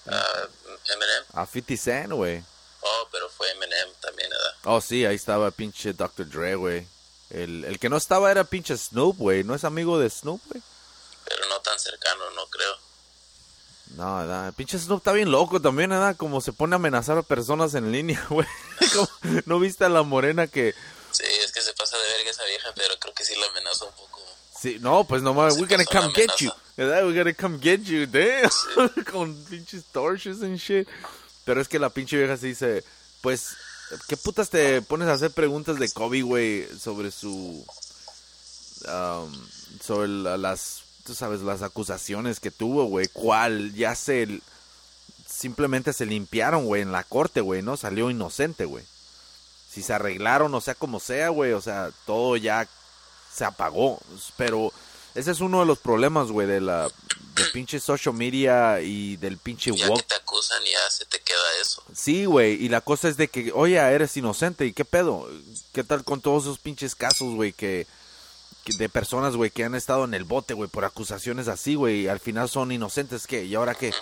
[0.08, 0.48] Ah,
[0.94, 1.24] Eminem.
[1.34, 2.44] A 50 Cent, güey.
[2.82, 4.56] Oh, pero fue Eminem también, ¿verdad?
[4.66, 6.28] Oh, sí, ahí estaba pinche Dr.
[6.30, 6.86] Dre, güey.
[7.30, 9.44] El, el que no estaba era pinche Snoop, güey.
[9.44, 10.62] ¿No es amigo de Snoop, güey?
[11.24, 12.85] Pero no tan cercano, no creo.
[13.96, 14.54] No, ¿verdad?
[14.56, 16.16] Pinche Snoop está bien loco también, ¿verdad?
[16.18, 18.48] Como se pone a amenazar a personas en línea, güey.
[19.46, 20.74] ¿No viste a la morena que...
[21.12, 23.86] Sí, es que se pasa de verga esa vieja, pero creo que sí la amenazó
[23.88, 24.20] un poco.
[24.60, 26.50] Sí, no, pues nomás, Se we're gonna come get you.
[26.50, 26.62] amenaza.
[26.76, 27.06] ¿Verdad?
[27.06, 29.04] We're gonna come get you, damn.
[29.12, 30.88] Con pinches torches and shit.
[31.46, 32.84] Pero es que la pinche vieja se dice,
[33.22, 33.56] pues,
[34.08, 37.64] ¿Qué putas te pones a hacer preguntas de Kobe, güey, sobre su...
[38.88, 39.48] um,
[39.80, 43.08] sobre la- las, tú sabes, las acusaciones que tuvo, güey?
[43.08, 43.74] ¿Cuál?
[43.74, 44.42] Ya se...
[45.28, 47.78] Simplemente se limpiaron, güey, en la corte, güey, ¿no?
[47.78, 48.84] Salió inocente, güey.
[49.70, 52.68] Si se arreglaron, o sea, como sea, güey, o sea, todo ya
[53.34, 54.00] se apagó.
[54.38, 54.72] Pero
[55.14, 56.90] ese es uno de los problemas, güey, de la
[57.36, 61.20] de pinche social media y del pinche Ya woke que te acusan, ya se te
[61.20, 61.84] queda eso.
[61.94, 65.30] Sí, güey, y la cosa es de que, oye, eres inocente, ¿y qué pedo?
[65.74, 67.88] ¿Qué tal con todos esos pinches casos, güey, que
[68.74, 72.08] de personas, güey, que han estado en el bote, güey, por acusaciones así, güey, y
[72.08, 73.46] al final son inocentes, ¿qué?
[73.46, 73.94] ¿Y ahora qué?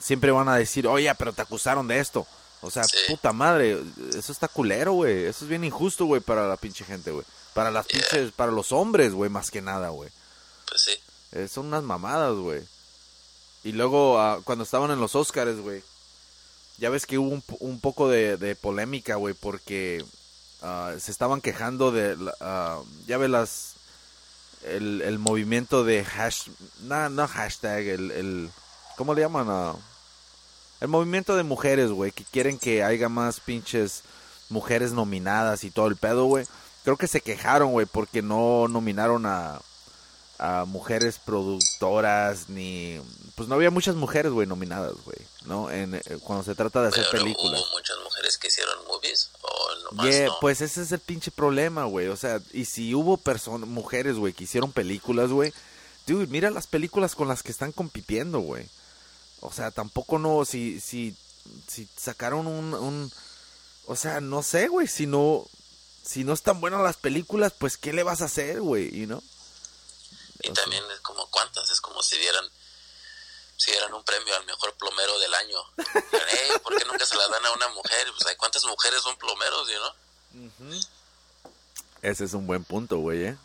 [0.00, 2.26] Siempre van a decir, oye, pero te acusaron de esto.
[2.62, 2.96] O sea, Sí.
[3.08, 3.80] puta madre,
[4.16, 7.24] eso está culero, güey, eso es bien injusto, güey, para la pinche gente, güey.
[7.54, 8.00] Para las Yeah.
[8.00, 10.10] pinches, para los hombres, güey, más que nada, güey.
[10.68, 10.92] Pues sí.
[11.32, 12.62] Eh, son unas mamadas, güey.
[13.64, 15.82] Y luego, ah, cuando estaban en los Oscars, güey,
[16.78, 20.04] ya ves que hubo un, un poco de, de polémica, güey, porque
[20.62, 23.72] ah, se estaban quejando de, ah, ya ves las,
[24.64, 26.48] el, el movimiento de hash,
[26.82, 28.50] no, no hashtag, el, el,
[28.96, 29.46] ¿cómo le llaman?
[29.48, 29.74] Ah,
[30.80, 34.02] el movimiento de mujeres, güey, que quieren que haya más pinches
[34.48, 36.46] mujeres nominadas y todo el pedo, güey.
[36.84, 39.60] Creo que se quejaron, güey, porque no nominaron a,
[40.40, 42.98] a mujeres productoras ni
[43.34, 46.88] pues no había muchas mujeres güey nominadas güey no en eh, cuando se trata de
[46.88, 50.38] hacer Pero películas hubo muchas mujeres que hicieron movies o nomás Yeah, no.
[50.40, 54.32] pues ese es el pinche problema güey o sea y si hubo personas mujeres güey
[54.32, 55.52] que hicieron películas güey
[56.06, 58.66] dude mira las películas con las que están compitiendo güey.
[59.42, 61.14] O sea tampoco no si si
[61.68, 63.12] si sacaron un, un
[63.86, 65.46] o sea no sé güey si no
[66.02, 69.22] si no están buenas las películas pues qué le vas a hacer güey you know
[70.42, 72.44] Y también es como cuántas, es como si dieran
[73.56, 75.58] si dieran un premio al mejor plomero del año.
[75.76, 78.06] Ey, ¿Por qué nunca se la dan a una mujer?
[78.16, 79.68] Pues hay cuántas mujeres son plomeros,
[80.32, 80.50] ¿no?
[82.00, 83.36] Ese es un buen punto, güey, ¿eh?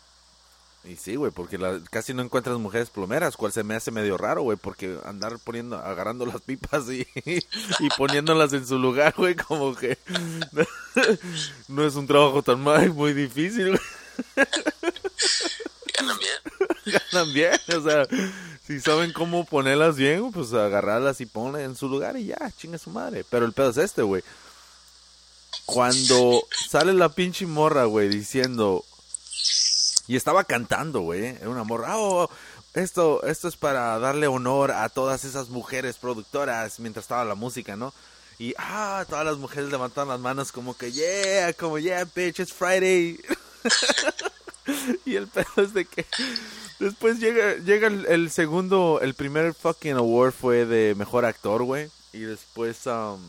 [0.84, 4.16] Y sí, güey, porque la- casi no encuentras mujeres plomeras, cual se me hace medio
[4.16, 7.06] raro, güey, porque andar poniendo, agarrando las pipas y,
[7.80, 9.98] y poniéndolas en su lugar, güey, como que
[11.68, 14.46] no es un trabajo tan mal, muy difícil, güey.
[16.86, 17.52] Ganan bien.
[17.76, 18.06] O sea,
[18.66, 22.78] si saben cómo ponerlas bien, pues agarrarlas y ponlas en su lugar y ya, chinga
[22.78, 23.24] su madre.
[23.28, 24.22] Pero el pedo es este, güey.
[25.64, 28.84] Cuando sale la pinche morra, güey, diciendo...
[30.08, 31.24] Y estaba cantando, güey.
[31.24, 31.98] Era una morra.
[31.98, 32.30] "Oh,
[32.74, 37.74] esto, esto es para darle honor a todas esas mujeres productoras mientras estaba la música,
[37.74, 37.92] ¿no?
[38.38, 42.52] Y, ah, todas las mujeres levantaban las manos como que, yeah, como, yeah, bitch, it's
[42.52, 43.18] Friday.
[45.06, 46.04] y el pedo es de que
[46.78, 51.90] después llega, llega el, el segundo, el primer fucking award fue de mejor actor, güey.
[52.12, 53.20] Y después, um,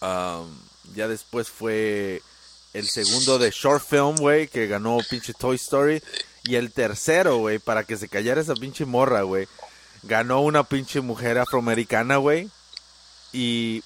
[0.00, 0.58] um,
[0.94, 2.22] ya después fue
[2.72, 6.02] el segundo de short film, güey, que ganó pinche Toy Story.
[6.44, 9.48] Y el tercero, güey, para que se callara esa pinche morra, güey,
[10.02, 12.48] ganó una pinche mujer afroamericana, güey.
[13.32, 13.82] Y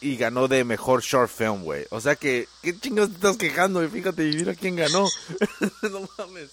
[0.00, 1.86] y ganó de mejor short film, güey.
[1.90, 3.82] O sea que, ¿qué chingados te estás quejando?
[3.82, 5.08] Y fíjate, y mira quién ganó.
[5.82, 6.50] no mames.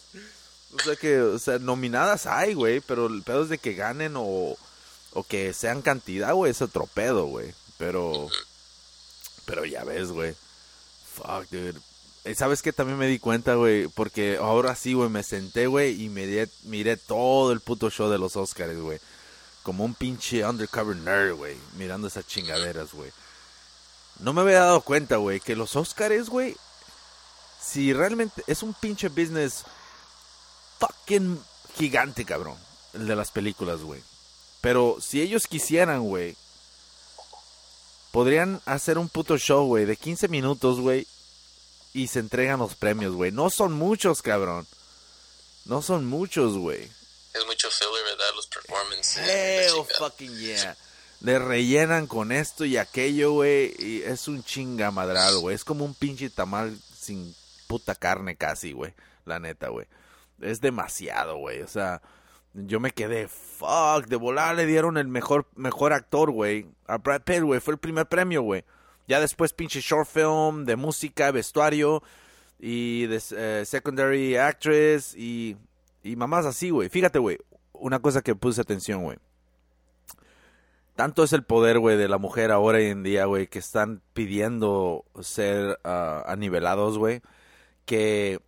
[0.75, 4.15] O sea que, o sea, nominadas hay, güey, pero el pedo es de que ganen
[4.17, 4.57] o,
[5.13, 7.53] o que sean cantidad, güey, es otro pedo, güey.
[7.77, 8.27] Pero,
[9.45, 10.35] pero ya ves, güey.
[11.13, 11.79] Fuck, dude.
[12.25, 12.73] Eh, ¿Sabes qué?
[12.73, 16.97] También me di cuenta, güey, porque ahora sí, güey, me senté, güey, y miré, miré
[16.97, 18.99] todo el puto show de los Oscars, güey.
[19.63, 23.11] Como un pinche undercover nerd, güey, mirando esas chingaderas, güey.
[24.19, 26.57] No me había dado cuenta, güey, que los Oscars, güey,
[27.61, 29.63] si realmente es un pinche business
[30.79, 31.41] fucking
[31.77, 32.57] gigante, cabrón,
[32.93, 34.01] el de las películas, güey.
[34.61, 36.35] Pero si ellos quisieran, güey,
[38.11, 41.07] podrían hacer un puto show, güey, de 15 minutos, güey,
[41.93, 43.31] y se entregan los premios, güey.
[43.31, 44.67] No son muchos, cabrón.
[45.65, 46.83] No son muchos, güey.
[47.33, 48.25] Es mucho filler, ¿verdad?
[48.35, 49.27] Los performances.
[49.27, 50.77] Hell fucking yeah.
[51.21, 53.73] Le rellenan con esto y aquello, güey.
[53.79, 55.55] Y es un chingamadral, güey.
[55.55, 57.35] Es como un pinche tamal sin
[57.67, 58.93] puta carne casi, güey.
[59.25, 59.87] La neta, güey.
[60.41, 61.61] Es demasiado, güey.
[61.61, 62.01] O sea,
[62.53, 64.05] yo me quedé, fuck.
[64.07, 66.67] De volar le dieron el mejor, mejor actor, güey.
[66.87, 67.59] A Brad Pitt, güey.
[67.59, 68.63] Fue el primer premio, güey.
[69.07, 72.01] Ya después pinche short film de música, vestuario
[72.59, 75.57] y de eh, secondary actress y,
[76.03, 76.89] y mamás así, güey.
[76.89, 77.37] Fíjate, güey.
[77.73, 79.17] Una cosa que puse atención, güey.
[80.95, 84.01] Tanto es el poder, güey, de la mujer ahora y en día, güey, que están
[84.13, 87.21] pidiendo ser ah, anivelados, güey,
[87.85, 88.39] que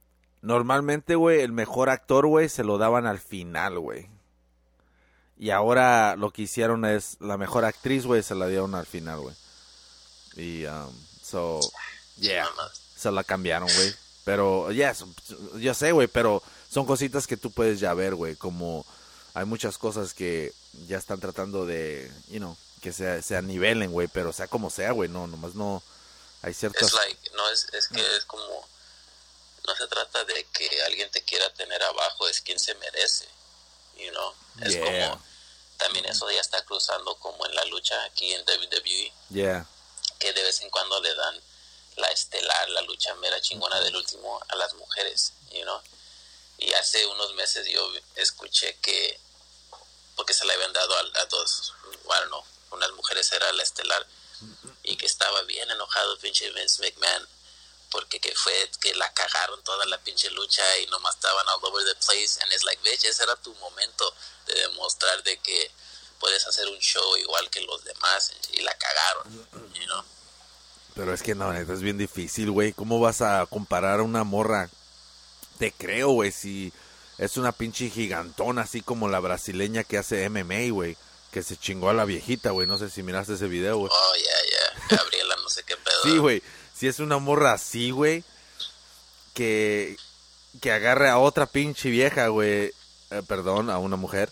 [0.42, 4.10] normalmente, güey, el mejor actor, güey, se lo daban al final, güey.
[5.38, 9.20] Y ahora lo que hicieron es, la mejor actriz, güey, se la dieron al final,
[9.20, 9.36] güey.
[10.36, 11.60] Y, um, so,
[12.18, 12.48] yeah,
[12.96, 13.94] se la cambiaron, güey.
[14.26, 15.06] Pero, yes,
[15.56, 18.36] yo sé, güey, pero son cositas que tú puedes ya ver, güey.
[18.36, 18.86] Como
[19.34, 20.54] hay muchas cosas que
[20.88, 24.08] ya están tratando de, you know, que se, se nivelen, güey.
[24.08, 25.82] Pero sea como sea, güey, no, nomás no.
[26.42, 26.90] Hay ciertas.
[26.90, 28.68] Es like, no es, es que es como,
[29.68, 33.28] no se trata de que alguien te quiera tener abajo, es quien se merece,
[33.98, 34.34] you know.
[34.62, 35.10] Es Yeah.
[35.10, 35.24] como,
[35.78, 39.68] también eso ya está cruzando como en la lucha aquí en WWE, Yeah.
[40.20, 41.42] que de vez en cuando le dan
[41.98, 45.82] la estelar, la lucha mera chingona del último a las mujeres, you know.
[46.60, 49.20] Y hace unos meses yo escuché que,
[50.16, 51.74] porque se le habían dado a, a dos,
[52.06, 54.06] bueno, no, unas mujeres era la estelar,
[54.84, 57.28] y que estaba bien enojado pinche Vince McMahon,
[57.92, 61.86] porque que fue que la cagaron toda la pinche lucha y nomás estaban all over
[61.86, 64.14] the place, and it's like, bitch, ese era tu momento
[64.46, 65.72] de demostrar de que
[66.20, 70.04] puedes hacer un show igual que los demás, y la cagaron, you know.
[70.96, 72.74] Pero es que no, es bien difícil, güey.
[72.74, 74.70] ¿Cómo vas a comparar a una morra?
[75.60, 76.74] Te creo, güey, si
[77.20, 80.98] es una pinche gigantona, así como la brasileña que hace MMA, güey.
[81.32, 82.66] Que se chingó a la viejita, güey.
[82.66, 83.92] No sé si miraste ese video, güey.
[83.94, 86.02] Oh, ya, ya, Gabriela, no sé qué pedo.
[86.02, 86.42] Sí, güey.
[86.78, 88.24] Si es una morra así, güey.
[89.34, 89.96] Que,
[90.62, 92.72] que agarre a otra pinche vieja, güey.
[93.12, 94.32] eh, perdón, a una mujer.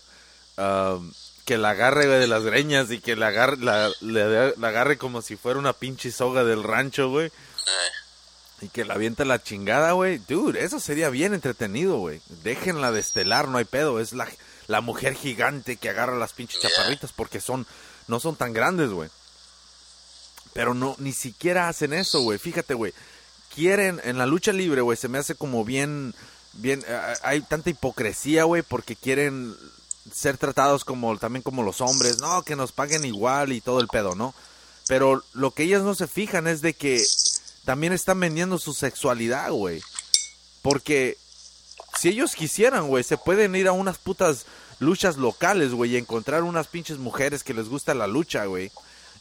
[0.56, 1.12] am,
[1.44, 3.92] que la agarre, güey, de las greñas y que la agarre, la,
[4.62, 7.26] agarre como si fuera una pinche soga del rancho, güey.
[7.28, 10.18] Eh, Y que la avienta la chingada, güey.
[10.18, 12.20] Dude, eso sería bien entretenido, güey.
[12.42, 14.00] Déjenla de estelar, no hay pedo.
[14.00, 14.26] Es la,
[14.66, 17.66] la mujer gigante que agarra las pinches chaparritas porque son,
[18.08, 19.08] no son tan grandes, güey.
[20.56, 22.38] Pero no, ni siquiera hacen eso, güey.
[22.38, 22.94] Fíjate, güey.
[23.54, 26.14] Quieren, en la lucha libre, güey, se me hace como bien,
[26.54, 29.54] bien, eh, hay tanta hipocresía, güey, porque quieren
[30.10, 32.20] ser tratados como, también como los hombres.
[32.20, 34.34] No, que nos paguen igual y todo el pedo, ¿no?
[34.88, 37.04] Pero lo que ellas no se fijan es de que
[37.66, 39.82] también están vendiendo su sexualidad, güey.
[40.62, 41.18] Porque
[42.00, 44.46] si ellos quisieran, güey, se pueden ir a unas putas
[44.78, 48.70] luchas locales, güey, y encontrar unas pinches mujeres que les gusta la lucha, güey.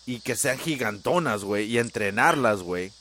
[0.06, 2.92] Y que sean gigantonas, güey, y entrenarlas, güey.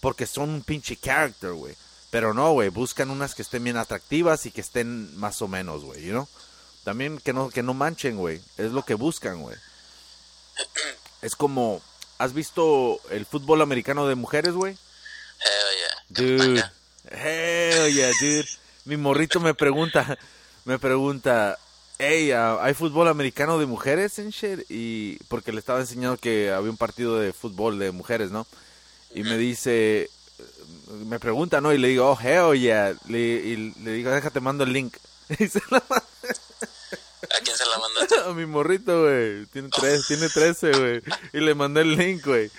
[0.00, 1.74] Porque son un pinche character, güey.
[2.10, 5.84] Pero no, güey, buscan unas que estén bien atractivas y que estén más o menos,
[5.84, 6.28] güey, you know?
[6.84, 8.40] También que no, que no manchen, güey.
[8.56, 9.56] Es lo que buscan, güey.
[11.22, 11.82] Es como,
[12.18, 14.76] ¿has visto el fútbol americano de mujeres, güey?
[15.40, 15.96] hell yeah.
[16.08, 16.64] Dude.
[17.10, 18.48] Hell yeah, dude.
[18.84, 20.18] Mi morrito me pregunta,
[20.64, 21.58] me pregunta,
[21.98, 24.60] hey, ¿hay fútbol americano de mujeres en shit?
[24.68, 28.46] Y porque le estaba enseñando que había un partido de fútbol de mujeres, ¿no?
[29.14, 30.10] Y me dice,
[31.06, 31.72] me pregunta, ¿no?
[31.72, 32.94] Y le digo, oh, hell yeah.
[33.08, 34.96] Le, y le digo, déjate, mando el link.
[35.38, 38.14] Y se la ¿A quién se la mandaste?
[38.30, 39.46] a mi morrito, güey.
[39.46, 41.02] Tiene tres, tiene trece, güey.
[41.32, 42.50] Y le mandé el link, güey.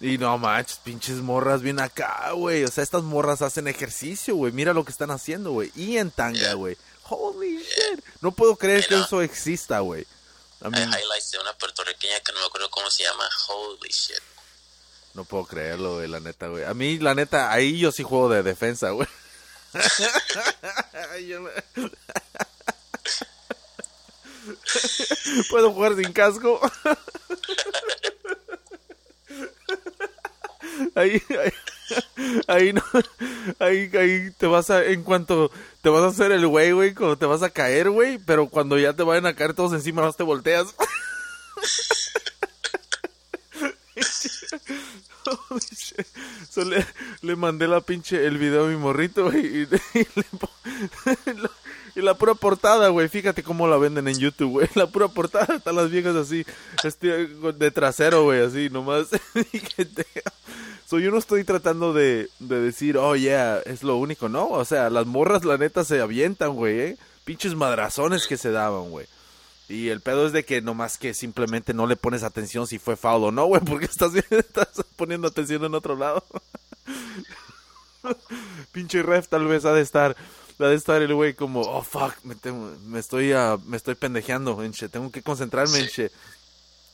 [0.00, 2.64] Y no manches, pinches morras bien acá, güey.
[2.64, 4.52] O sea, estas morras hacen ejercicio, güey.
[4.52, 5.70] Mira lo que están haciendo, güey.
[5.76, 6.76] Y en tanga, güey.
[7.14, 8.04] Holy shit.
[8.20, 10.06] No puedo creer que eso exista, güey.
[10.62, 13.28] I Hay highlights de una puertorriqueña que no me acuerdo cómo se llama.
[13.48, 14.18] Holy shit.
[15.14, 16.64] no puedo creerlo, güey, la neta, güey.
[16.64, 19.08] A mí, la neta, ahí yo sí juego de defensa, güey.
[25.50, 26.60] ¿Puedo jugar sin casco?
[30.94, 31.52] Ahí, ahí,
[32.48, 32.82] ahí no,
[33.58, 37.16] ahí, ahí te vas a, en cuanto te vas a hacer el güey, güey, cuando
[37.16, 40.12] te vas a caer, güey, pero cuando ya te vayan a caer todos encima, no
[40.12, 40.74] te volteas.
[46.50, 49.62] So, le, mandé la pinche el video a mi morrito, güey,
[51.94, 55.56] y, la pura portada, güey, fíjate cómo la venden en YouTube, güey, la pura portada,
[55.56, 56.44] están las viejas así,
[56.84, 59.08] este, de trasero, güey, así, nomás.
[60.92, 64.62] So, yo no estoy tratando de, de decir, oh, yeah, es lo único, no, o
[64.66, 69.06] sea, las morras, la neta, se avientan, güey, eh, pinches madrazones que se daban, güey.
[69.70, 72.96] Y el pedo es de que nomás que simplemente no le pones atención si fue
[72.96, 76.22] foul o no, güey, porque estás, estás poniendo atención en otro lado.
[78.72, 80.14] Pinche ref tal vez ha de estar,
[80.58, 83.94] ha de estar el güey como, oh fuck, me, tengo- me estoy ah, me estoy
[83.94, 86.10] pendejeando, enche, tengo que concentrarme, enche.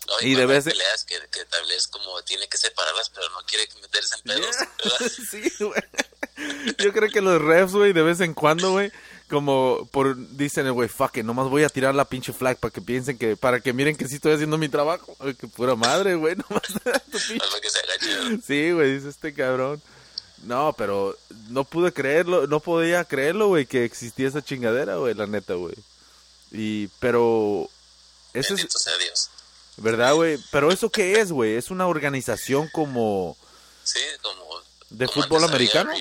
[0.09, 3.40] No, Y de vez peleas que, que tal vez como tiene que separarlas, pero no
[3.46, 4.56] quiere meterse en pedos.
[5.30, 5.82] sí, güey.
[6.78, 8.90] Yo creo que los refs, güey, de vez en cuando, güey,
[9.28, 12.72] como por dicen el güey, fuck it, nomás voy a tirar la pinche flag para
[12.72, 15.14] que piensen que, para que miren que sí estoy haciendo mi trabajo.
[15.20, 16.62] Ay, qué pura madre, güey, nomás
[17.61, 18.40] que se agache.
[18.46, 19.82] Sí, güey, dice este cabrón.
[20.44, 25.26] No, pero no pude creerlo, no podía creerlo, güey, que existía esa chingadera, güey, la
[25.26, 25.74] neta, güey.
[26.52, 27.68] Y, pero,
[28.32, 29.30] ese es, Bendito sea Dios.
[29.79, 30.39] ¿Verdad, güey?
[30.51, 31.57] Pero eso qué es, güey?
[31.57, 33.37] Es una organización como...
[33.85, 34.62] Sí, como...
[34.91, 35.93] ¿De como fútbol americano?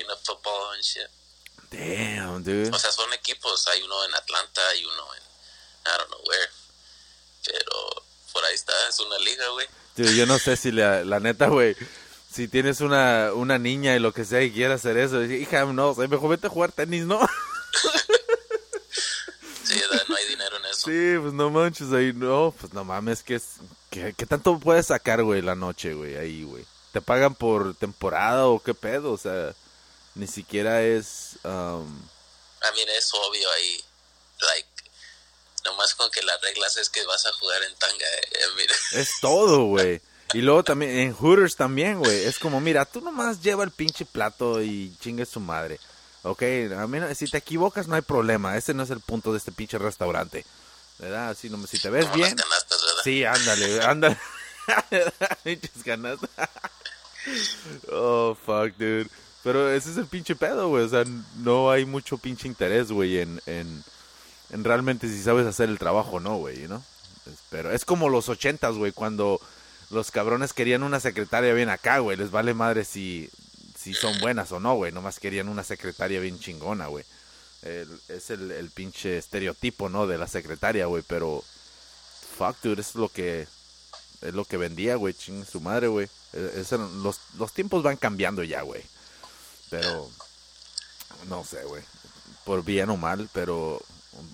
[1.70, 2.70] Damn, dude.
[2.70, 3.66] O sea, son equipos.
[3.68, 5.22] Hay uno en Atlanta, hay uno en...
[5.22, 6.50] I don't know where.
[7.44, 9.66] Pero por ahí está, es una liga, güey.
[10.16, 11.76] Yo no sé si la, la neta, güey,
[12.32, 15.90] si tienes una, una niña y lo que sea y quiere hacer eso, hija, no,
[15.90, 17.20] o sea, mejor vete a jugar tenis, ¿no?
[19.64, 20.90] Sí, no hay dinero eso.
[20.90, 23.44] Sí, pues no manches, ahí no, pues no mames, que es,
[23.90, 26.64] ¿qué, qué tanto puedes sacar, güey, la noche, güey, ahí, güey?
[26.92, 29.12] ¿Te pagan por temporada o qué pedo?
[29.12, 29.54] O sea,
[30.14, 31.86] ni siquiera es, um,
[32.62, 33.84] I mean, es obvio ahí.
[34.40, 34.68] Like,
[35.64, 38.04] nomás con que las reglas es que vas a jugar en tanga.
[38.04, 38.74] eh, mira.
[38.92, 40.00] es todo, güey.
[40.34, 44.04] Y luego también, en Hooters también, güey, es como, mira, tú nomás lleva el pinche
[44.04, 45.80] plato y chingue su madre.
[46.22, 46.42] Ok,
[46.76, 49.52] a mí si te equivocas no hay problema, ese no es el punto de este
[49.52, 50.44] pinche restaurante.
[50.98, 51.30] ¿Verdad?
[51.30, 53.02] Así, no, si te ves Como bien, las canastas, ¿verdad?
[53.04, 54.18] Sí, ándale, ándale.
[55.44, 56.18] Pinches ganas.
[57.92, 59.08] oh, fuck, dude.
[59.44, 60.84] Pero ese es el pinche pedo, güey.
[60.84, 61.04] O sea,
[61.36, 63.84] no hay mucho pinche interés, güey, en, en,
[64.50, 66.82] en realmente si sabes hacer el trabajo o no, güey, ¿no?
[67.50, 69.40] Pero es como los ochentas, güey, cuando
[69.90, 72.16] los cabrones querían una secretaria bien acá, güey.
[72.16, 73.30] Les vale madre si,
[73.88, 74.92] si son buenas o no, güey.
[74.92, 77.06] Nomás querían una secretaria bien chingona, güey.
[77.62, 80.06] Es el, pinche estereotipo, ¿no?
[80.06, 81.02] De la secretaria, güey.
[81.06, 81.42] Pero,
[82.36, 83.48] fuck, dude, es lo que,
[84.20, 85.14] es lo que vendía, güey.
[85.14, 86.06] Ching su madre, güey.
[86.34, 88.82] Era- los, los tiempos van cambiando ya, güey.
[89.70, 90.10] Pero,
[91.26, 91.82] no sé, güey.
[92.44, 93.80] Por bien o mal, pero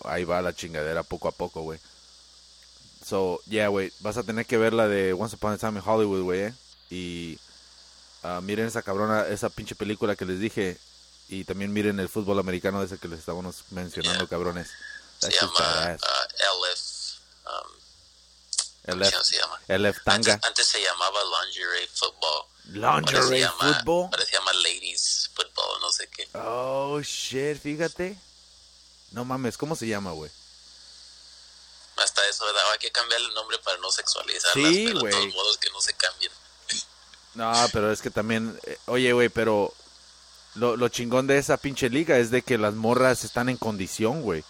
[0.04, 1.78] ahí va la chingadera poco a poco, güey.
[3.06, 3.92] So, yeah, güey.
[4.00, 6.54] Vas a tener que ver la de Once Upon a Time in Hollywood, güey, eh.
[6.90, 7.38] Y
[8.24, 10.78] ah, miren esa cabrona, esa pinche película que les dije.
[11.28, 14.28] Y también miren el fútbol americano ese que les estábamos mencionando, Yeah.
[14.28, 14.68] cabrones.
[15.20, 16.02] Se That shit's llama badass.
[16.02, 17.20] uh, LF.
[17.46, 17.70] Um,
[18.84, 19.60] El ¿Cómo F, se llama?
[19.68, 20.32] el F tanga.
[20.34, 22.44] Antes, antes se llamaba Lingerie Football.
[22.64, 24.04] Se Lingerie llama- football.
[24.12, 26.28] Ahora se llama Ladies Football, no sé qué.
[26.34, 28.18] Oh, shit, fíjate.
[29.12, 30.30] No mames, ¿cómo se llama, güey?
[31.96, 32.62] Hasta eso, ¿verdad?
[32.72, 34.52] Hay que cambiarle el nombre para no sexualizarlas.
[34.54, 35.04] Sí, güey.
[35.04, 36.32] de todos modos que no se cambien.
[37.34, 39.72] No, pero es que también, eh, oye, güey, pero
[40.54, 44.22] lo, lo chingón de esa pinche liga es de que las morras están en condición,
[44.22, 44.44] güey.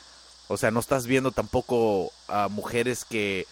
[0.48, 3.46] O sea, no estás viendo tampoco a mujeres que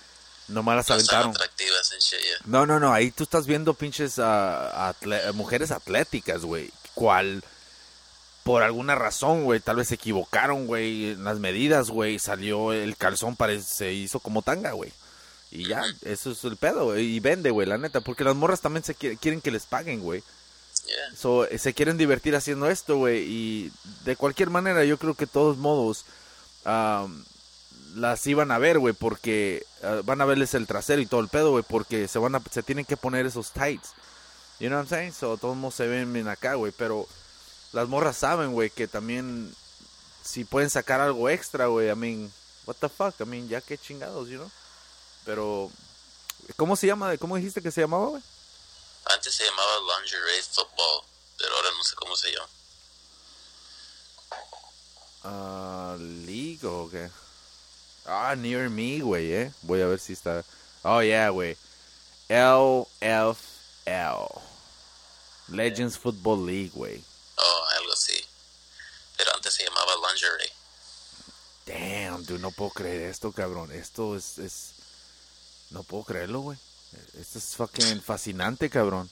[0.49, 1.31] nomás las No aventaron.
[1.31, 2.39] atractivas en shit, yeah.
[2.45, 6.71] No, no, no, ahí tú estás viendo pinches atle- mujeres atléticas, güey.
[6.95, 7.43] Cual,
[8.43, 12.97] por alguna razón, güey, tal vez se equivocaron, güey, en las medidas, güey, salió el
[12.99, 14.93] calzón, parece, se hizo como tanga, güey.
[15.55, 18.63] Y ya, eso es el pedo, güey, y vende, güey, la neta, porque las morras
[18.63, 20.23] también se qui- quieren que les paguen, güey.
[20.87, 21.17] Yeah.
[21.17, 23.73] So, eh, se quieren divertir haciendo esto, güey, y
[24.05, 26.07] de cualquier manera yo creo que de todos modos
[26.65, 27.23] am,
[27.95, 31.29] las iban a ver, güey, porque ah, van a verles el trasero y todo el
[31.29, 33.91] pedo, güey, porque se van a, se tienen que poner esos tights.
[34.59, 35.13] You know what I'm saying?
[35.13, 37.07] So, todos modos se ven bien acá, güey, pero
[37.73, 39.53] las morras saben, güey, que también
[40.25, 42.33] si pueden sacar algo extra, güey, I mean,
[42.65, 44.51] what the fuck, I mean, ya que chingados, you know?
[45.25, 45.71] Pero,
[46.57, 47.17] ¿cómo se llama?
[47.19, 48.23] ¿Cómo dijiste que se llamaba, güey?
[49.07, 51.05] Antes se llamaba Lingerie Football,
[51.39, 52.49] pero ahora no sé cómo se llama.
[55.25, 57.11] Ah, League o qué?
[58.07, 59.53] Ah, Near Me, güey, eh.
[59.63, 60.45] Voy a ver si está.
[60.83, 61.57] Oh, yeah, güey.
[62.29, 63.37] LFL.
[65.49, 67.05] Legends Football League, güey.
[67.37, 68.25] Oh, algo así.
[69.17, 70.53] Pero antes se llamaba Lingerie.
[71.67, 73.71] Damn, dude, no puedo creer esto, cabrón.
[73.71, 74.39] Esto es.
[74.39, 74.73] es...
[75.73, 76.59] No puedo creerlo, güey.
[77.19, 79.11] Esto es fucking fascinante, cabrón.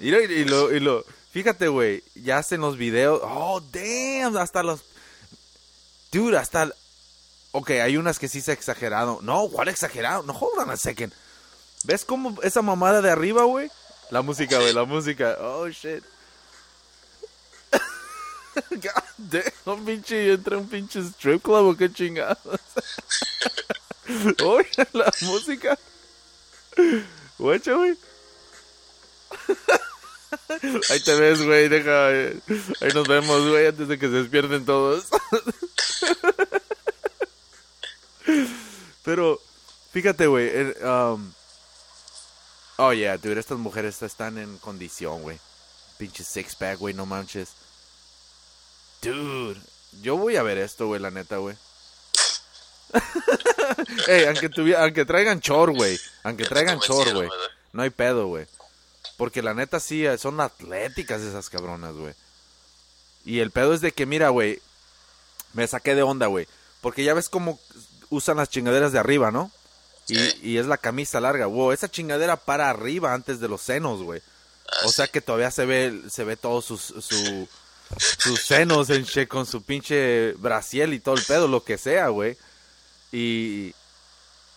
[0.02, 1.04] Y, y lo, y lo.
[1.30, 2.02] Fíjate, güey.
[2.16, 3.20] Ya hacen los videos.
[3.22, 4.36] Oh, damn.
[4.36, 4.80] Hasta los.
[6.10, 6.72] Dude, hasta.
[7.52, 9.20] Ok, hay unas que sí se exagerado.
[9.22, 10.24] No, ¿cuál exagerado?
[10.24, 11.12] No, hold on a second.
[11.84, 13.70] ¿Ves cómo esa mamada de arriba, güey?
[14.10, 15.36] La música, güey, la música.
[15.40, 16.02] Oh, shit.
[18.70, 22.38] God damn, pinche, entra un pinche strip club o qué chingados.
[24.44, 25.78] Oye, la música.
[27.38, 27.96] Guacha, güey.
[30.90, 32.10] Ahí te ves, güey, deja.
[32.12, 32.38] eh,
[32.80, 35.06] Ahí nos vemos, güey, antes de que se despierten todos.
[39.04, 39.40] Pero,
[39.92, 40.50] fíjate, güey.
[40.82, 41.32] um,
[42.78, 45.38] oh, yeah, dude, estas mujeres están en condición, güey.
[45.98, 47.50] Pinche six pack, güey, no manches.
[49.02, 49.60] Dude,
[50.00, 51.56] yo voy a ver esto, güey, la neta, güey.
[54.06, 55.98] Ey, aunque, aunque traigan chor, güey.
[56.22, 57.28] Aunque traigan chor, güey.
[57.72, 58.46] No hay pedo, güey.
[59.16, 62.14] Porque la neta sí, eh, son atléticas esas cabronas, güey.
[63.24, 64.60] Y el pedo es de que, mira, güey,
[65.52, 66.46] me saqué de onda, güey.
[66.80, 67.58] Porque ya ves como
[68.10, 69.50] usan las chingaderas de arriba, ¿no?
[70.08, 70.38] Y, Sí.
[70.42, 71.46] y es la camisa larga.
[71.46, 74.20] Wow, esa chingadera para arriba antes de los senos, güey.
[74.68, 76.76] Ah, O sea que todavía se ve, se ve todo su,
[77.98, 82.08] sus senos en che con su pinche brasiel y todo el pedo, lo que sea,
[82.08, 82.36] güey.
[83.10, 83.74] Y,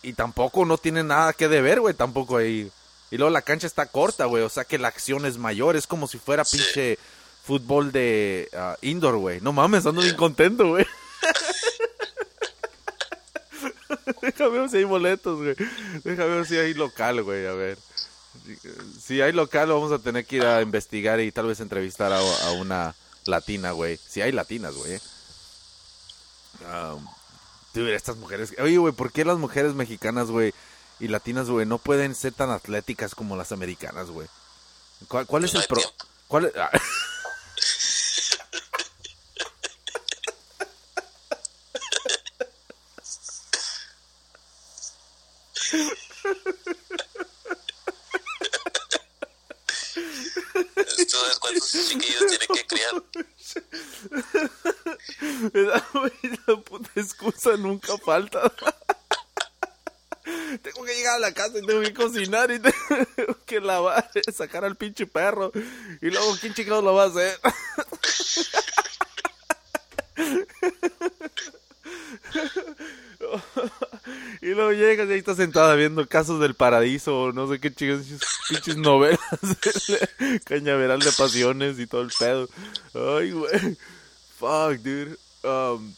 [0.03, 2.71] y tampoco no tiene nada que deber, güey, tampoco ahí.
[3.11, 5.88] Y luego la cancha está corta, güey, o sea que la acción es mayor, es
[5.88, 6.97] como si fuera pinche
[7.43, 9.41] fútbol de ah, indoor, güey.
[9.41, 10.86] No mames, ando bien contento, güey.
[14.21, 15.55] Déjame ver si hay boletos, güey.
[16.03, 17.77] Déjame ver si hay local, güey, a ver.
[19.01, 22.19] Si hay local, vamos a tener que ir a investigar y tal vez entrevistar a,
[22.19, 22.95] a una
[23.26, 23.97] latina, güey.
[24.07, 24.93] Si hay latinas, güey.
[24.93, 25.01] eh.
[26.65, 27.05] Um,
[27.73, 28.53] dude, estas mujeres.
[28.59, 30.53] Oye, güey, ¿por qué las mujeres mexicanas, güey,
[30.99, 34.28] y latinas, güey, no pueden ser tan atléticas como las americanas, güey?
[35.09, 35.82] ¿Cuál, cuál es el pro?
[36.28, 36.71] ¿Cuál es- ah.
[50.73, 52.93] ¿Tú sabes cuántos chiquillos tiene que criar?
[55.53, 58.51] La puta excusa nunca falta.
[60.61, 64.65] tengo que llegar a la casa y tengo que cocinar y tengo que lavar, sacar
[64.65, 65.51] al pinche perro.
[66.01, 67.39] Y luego, ¿quién chingados lo va a hacer?
[74.41, 77.73] Y luego llegas y ahí estás sentada viendo Casos del Paradiso o no sé qué
[77.73, 78.05] chingados,
[78.47, 79.19] pinches novelas,
[80.45, 82.47] Cañaveral de Pasiones y todo el pedo.
[82.93, 83.77] Ay, güey.
[84.37, 85.17] Fuck, dude.
[85.43, 85.93] Um,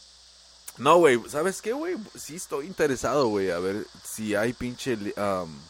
[0.78, 1.96] no, güey, ¿sabes qué, güey?
[2.14, 5.60] Sí estoy interesado, güey, a ver si hay pinche um,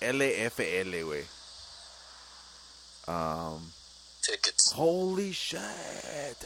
[0.00, 1.24] LFL, güey.
[3.06, 3.70] Um,
[4.20, 4.72] Tickets.
[4.76, 5.60] holy shit,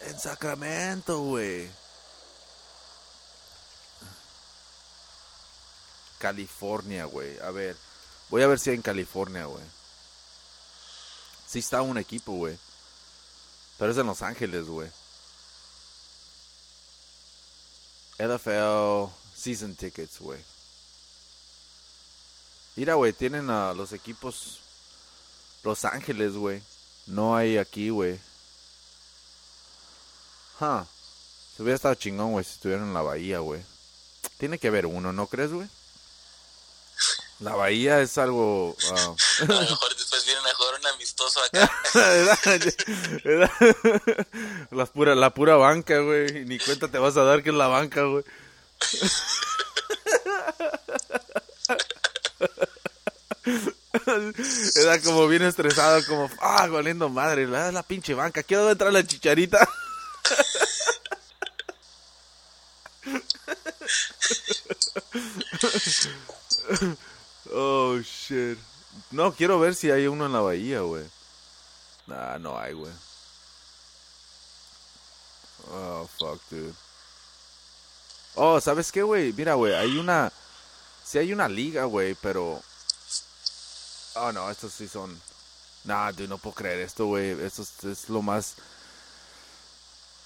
[0.03, 1.69] en Sacramento, güey.
[6.19, 7.39] California, güey.
[7.41, 7.77] A ver,
[8.31, 9.65] voy a ver si en California, güey.
[11.47, 12.59] Sí está un equipo, güey.
[13.79, 14.91] Pero es en Los Ángeles, güey.
[18.19, 20.41] NFL Season Tickets, güey.
[22.77, 24.61] Mira, güey, tienen a los equipos
[25.63, 26.63] Los Ángeles, güey.
[27.07, 28.19] No hay aquí, güey.
[30.61, 30.85] Huh.
[31.57, 33.63] Se hubiera estado chingón, güey, si estuvieran en la bahía, güey.
[34.39, 35.69] Tiene que haber uno, ¿no crees, güey?
[37.45, 38.75] La bahía es algo...
[39.41, 41.71] A lo mejor después vienen a jugar un amistoso acá.
[44.71, 46.47] la, pura, la pura banca, güey.
[46.47, 48.25] Ni cuenta te vas a dar que es la banca, güey.
[54.77, 58.43] Era como bien estresado, como, ah, valiendo madre, la, la pinche banca.
[58.43, 59.69] Quiero entrar la chicharita.
[67.53, 68.59] Oh, shit.
[69.11, 71.05] No, quiero ver si hay uno en la bahía, güey.
[72.07, 72.93] Nah, no hay, güey.
[75.71, 76.75] Oh, fuck, dude.
[78.35, 79.33] Oh, ¿sabes qué, güey?
[79.33, 80.33] Mira, güey, hay una...
[81.05, 82.63] Sí hay una liga, güey, pero...
[84.15, 85.21] Oh, no, estos sí son...
[85.85, 87.31] Nah, dude, no puedo creer esto, güey.
[87.45, 88.55] Esto es, lo más...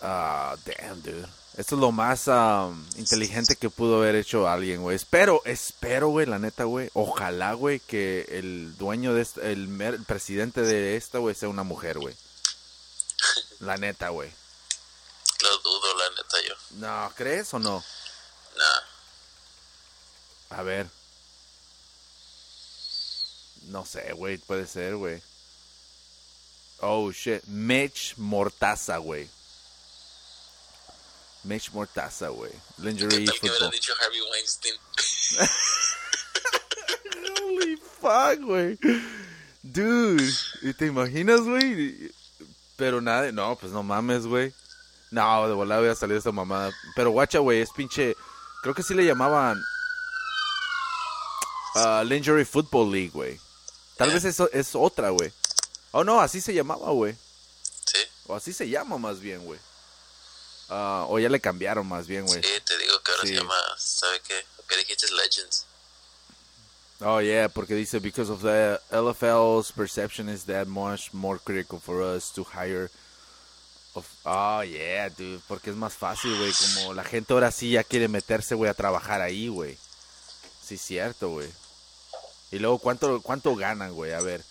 [0.01, 1.29] Ah, damn, dude.
[1.59, 4.95] Esto es lo más um, inteligente que pudo haber hecho alguien, güey.
[4.95, 6.89] Espero, espero, güey, la neta, güey.
[6.95, 11.65] Ojalá, güey, que el dueño de esta, el, el presidente de esta, güey, sea una
[11.65, 12.15] mujer, güey.
[13.59, 14.31] La neta, güey.
[15.43, 16.55] Lo dudo, la neta, yo.
[16.77, 17.83] No, ¿crees o no?
[18.57, 18.81] Nah.
[20.59, 20.89] A ver.
[23.63, 25.21] No sé, güey, puede ser, güey.
[26.79, 27.43] Oh, shit.
[27.47, 29.29] Mitch Mortaza, güey.
[31.45, 32.51] Mitch Mortaza, güey.
[32.51, 33.71] ¿Qué Lingerie tal que hubiera Football.
[33.73, 34.75] dicho Harvey Weinstein?
[37.43, 38.79] Holy fuck, güey.
[39.63, 40.33] Dude,
[40.63, 42.11] ¿y te imaginas, güey?
[42.77, 44.53] Pero nada, no, pues no mames, güey.
[45.11, 46.71] No, de volada voy a salir esta mamada.
[46.95, 48.15] Pero guacha, güey, es pinche.
[48.63, 49.61] Creo que sí le llamaban.
[51.75, 53.41] ah, Lingerie Football League, güey.
[53.97, 55.33] Tal vez eso es otra, güey.
[55.93, 57.15] Oh, no, así se llamaba, güey.
[57.87, 59.59] Sí, O así se llama más bien, güey.
[60.69, 62.43] Ah, o ya le cambiaron más bien, güey.
[62.43, 63.29] sí, te digo que ahora Sí.
[63.29, 64.45] se llama, ¿sabe qué?
[64.59, 65.65] Lo que dijiste es Legends.
[67.01, 72.03] Oh yeah, porque dice because of the LFL's perception is that much more critical for
[72.03, 72.91] us to hire.
[73.95, 76.53] Of, oh yeah, dude, porque es más fácil, güey.
[76.53, 79.79] Como la gente ahora sí ya quiere meterse, güey, a trabajar ahí, güey.
[80.63, 81.49] Sí, cierto, güey.
[82.51, 84.13] Y luego cuánto cuánto ganan, güey.
[84.13, 84.45] A ver.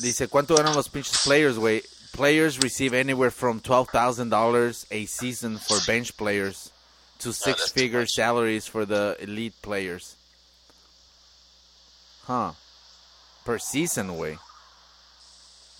[0.00, 1.82] Dice cuánto ganan los pinches players, güey.
[2.12, 6.72] Players receive anywhere from twelve thousand dollars a season for bench players
[7.20, 10.16] to six figure salaries for the elite players.
[12.24, 12.52] Huh.
[13.44, 14.36] Per season, güey.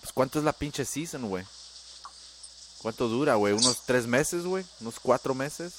[0.01, 1.43] Pues cuánto es la pinche season, güey.
[2.81, 3.53] ¿Cuánto dura, güey?
[3.53, 4.63] ¿Unos tres meses, güey?
[4.79, 5.73] ¿Unos cuatro meses?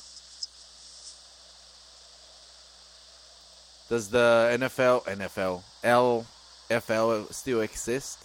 [3.88, 8.18] Does the NFL, NFL, LFL still exist?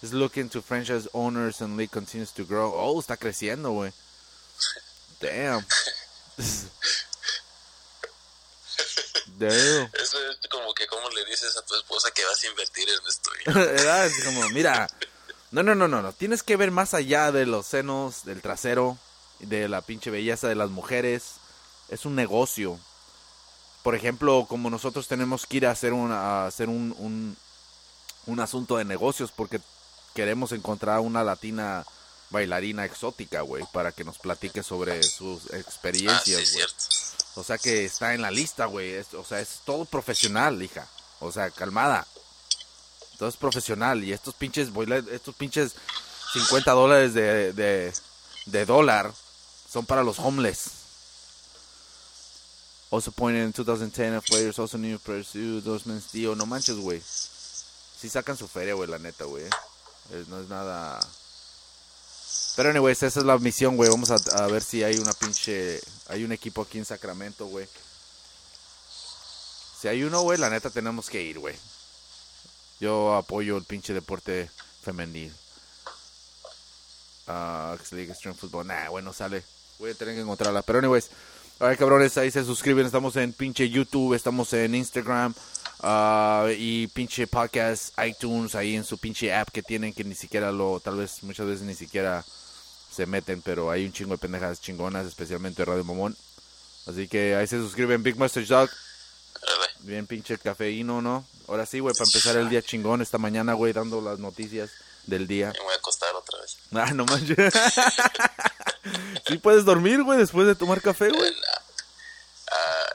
[0.00, 2.72] Is looking to franchise owners and league continues to grow.
[2.72, 3.92] Oh, está creciendo, güey.
[5.20, 5.64] Damn.
[9.38, 9.90] Damn.
[9.92, 10.14] Es
[10.48, 13.30] como que, ¿cómo le dices a tu esposa que vas a invertir en esto?
[14.04, 14.88] es como, mira,
[15.50, 16.12] no, no, no, no, no.
[16.12, 18.98] Tienes que ver más allá de los senos, del trasero,
[19.40, 21.34] de la pinche belleza de las mujeres.
[21.88, 22.78] Es un negocio.
[23.82, 27.36] Por ejemplo, como nosotros tenemos que ir a hacer, una, hacer un, un,
[28.26, 29.60] un asunto de negocios porque
[30.18, 31.86] queremos encontrar una latina
[32.30, 38.14] bailarina exótica, güey, para que nos platique sobre sus experiencias, ah, O sea que está
[38.14, 38.96] en la lista, güey.
[38.96, 40.88] O sea, es todo profesional, hija.
[41.20, 42.04] O sea, calmada.
[43.16, 44.02] Todo es profesional.
[44.02, 44.70] Y estos pinches,
[45.12, 45.76] estos pinches
[46.32, 47.92] 50 dólares de, de,
[48.46, 49.12] de dólar
[49.70, 50.64] son para los homeless.
[52.90, 56.34] Also pointed in 2010 players also new pursue those men's deal.
[56.34, 57.00] No manches, güey.
[57.00, 59.44] Sí sacan su feria, güey, la neta, güey.
[60.28, 61.00] No es nada...
[62.56, 63.88] Pero anyways, esa es la misión, güey.
[63.88, 65.80] Vamos a, a, ver si hay una pinche...
[66.08, 67.68] Hay un equipo aquí en Sacramento, güey.
[69.80, 71.54] Si hay uno, güey, la neta tenemos que ir, güey.
[72.80, 74.50] Yo apoyo el pinche deporte
[74.82, 75.32] femenil.
[77.28, 78.66] Uh, League Extreme Football.
[78.66, 79.44] Nah, bueno, sale.
[79.78, 80.62] Voy a tener que encontrarla.
[80.62, 81.10] Pero anyways,
[81.60, 82.86] Ay, cabrones, ahí se suscriben.
[82.86, 85.34] Estamos en pinche YouTube, estamos en Instagram.
[85.80, 90.50] Uh, y pinche podcast, iTunes, ahí en su pinche app que tienen que ni siquiera
[90.50, 92.24] lo, tal vez muchas veces ni siquiera
[92.98, 96.16] se meten, pero hay un chingo de pendejas chingonas, especialmente Radio Momón.
[96.86, 98.70] Así que ahí se suscriben, Big Mustache Dog.
[99.80, 101.24] Bien pinche cafeíno, ¿no?
[101.46, 104.70] Ahora sí, güey, para empezar el día chingón esta mañana, güey, dando las noticias
[105.06, 105.52] del día.
[105.52, 106.58] Me voy a acostar otra vez.
[106.72, 107.54] Ah, no manches.
[109.26, 111.32] ¿Sí puedes dormir, güey, después de tomar café, güey?
[112.50, 112.92] Ah,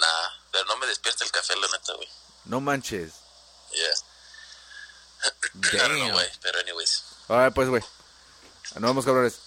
[0.00, 0.28] nah.
[0.50, 2.08] pero no me despierta el café, la neta, güey.
[2.50, 3.14] No manches.
[3.72, 3.94] Yeah.
[5.78, 6.10] Damn.
[6.12, 7.04] güey, pero anyways.
[7.28, 7.82] Alright, pues, güey.
[8.74, 9.38] Nos vemos, cabrones.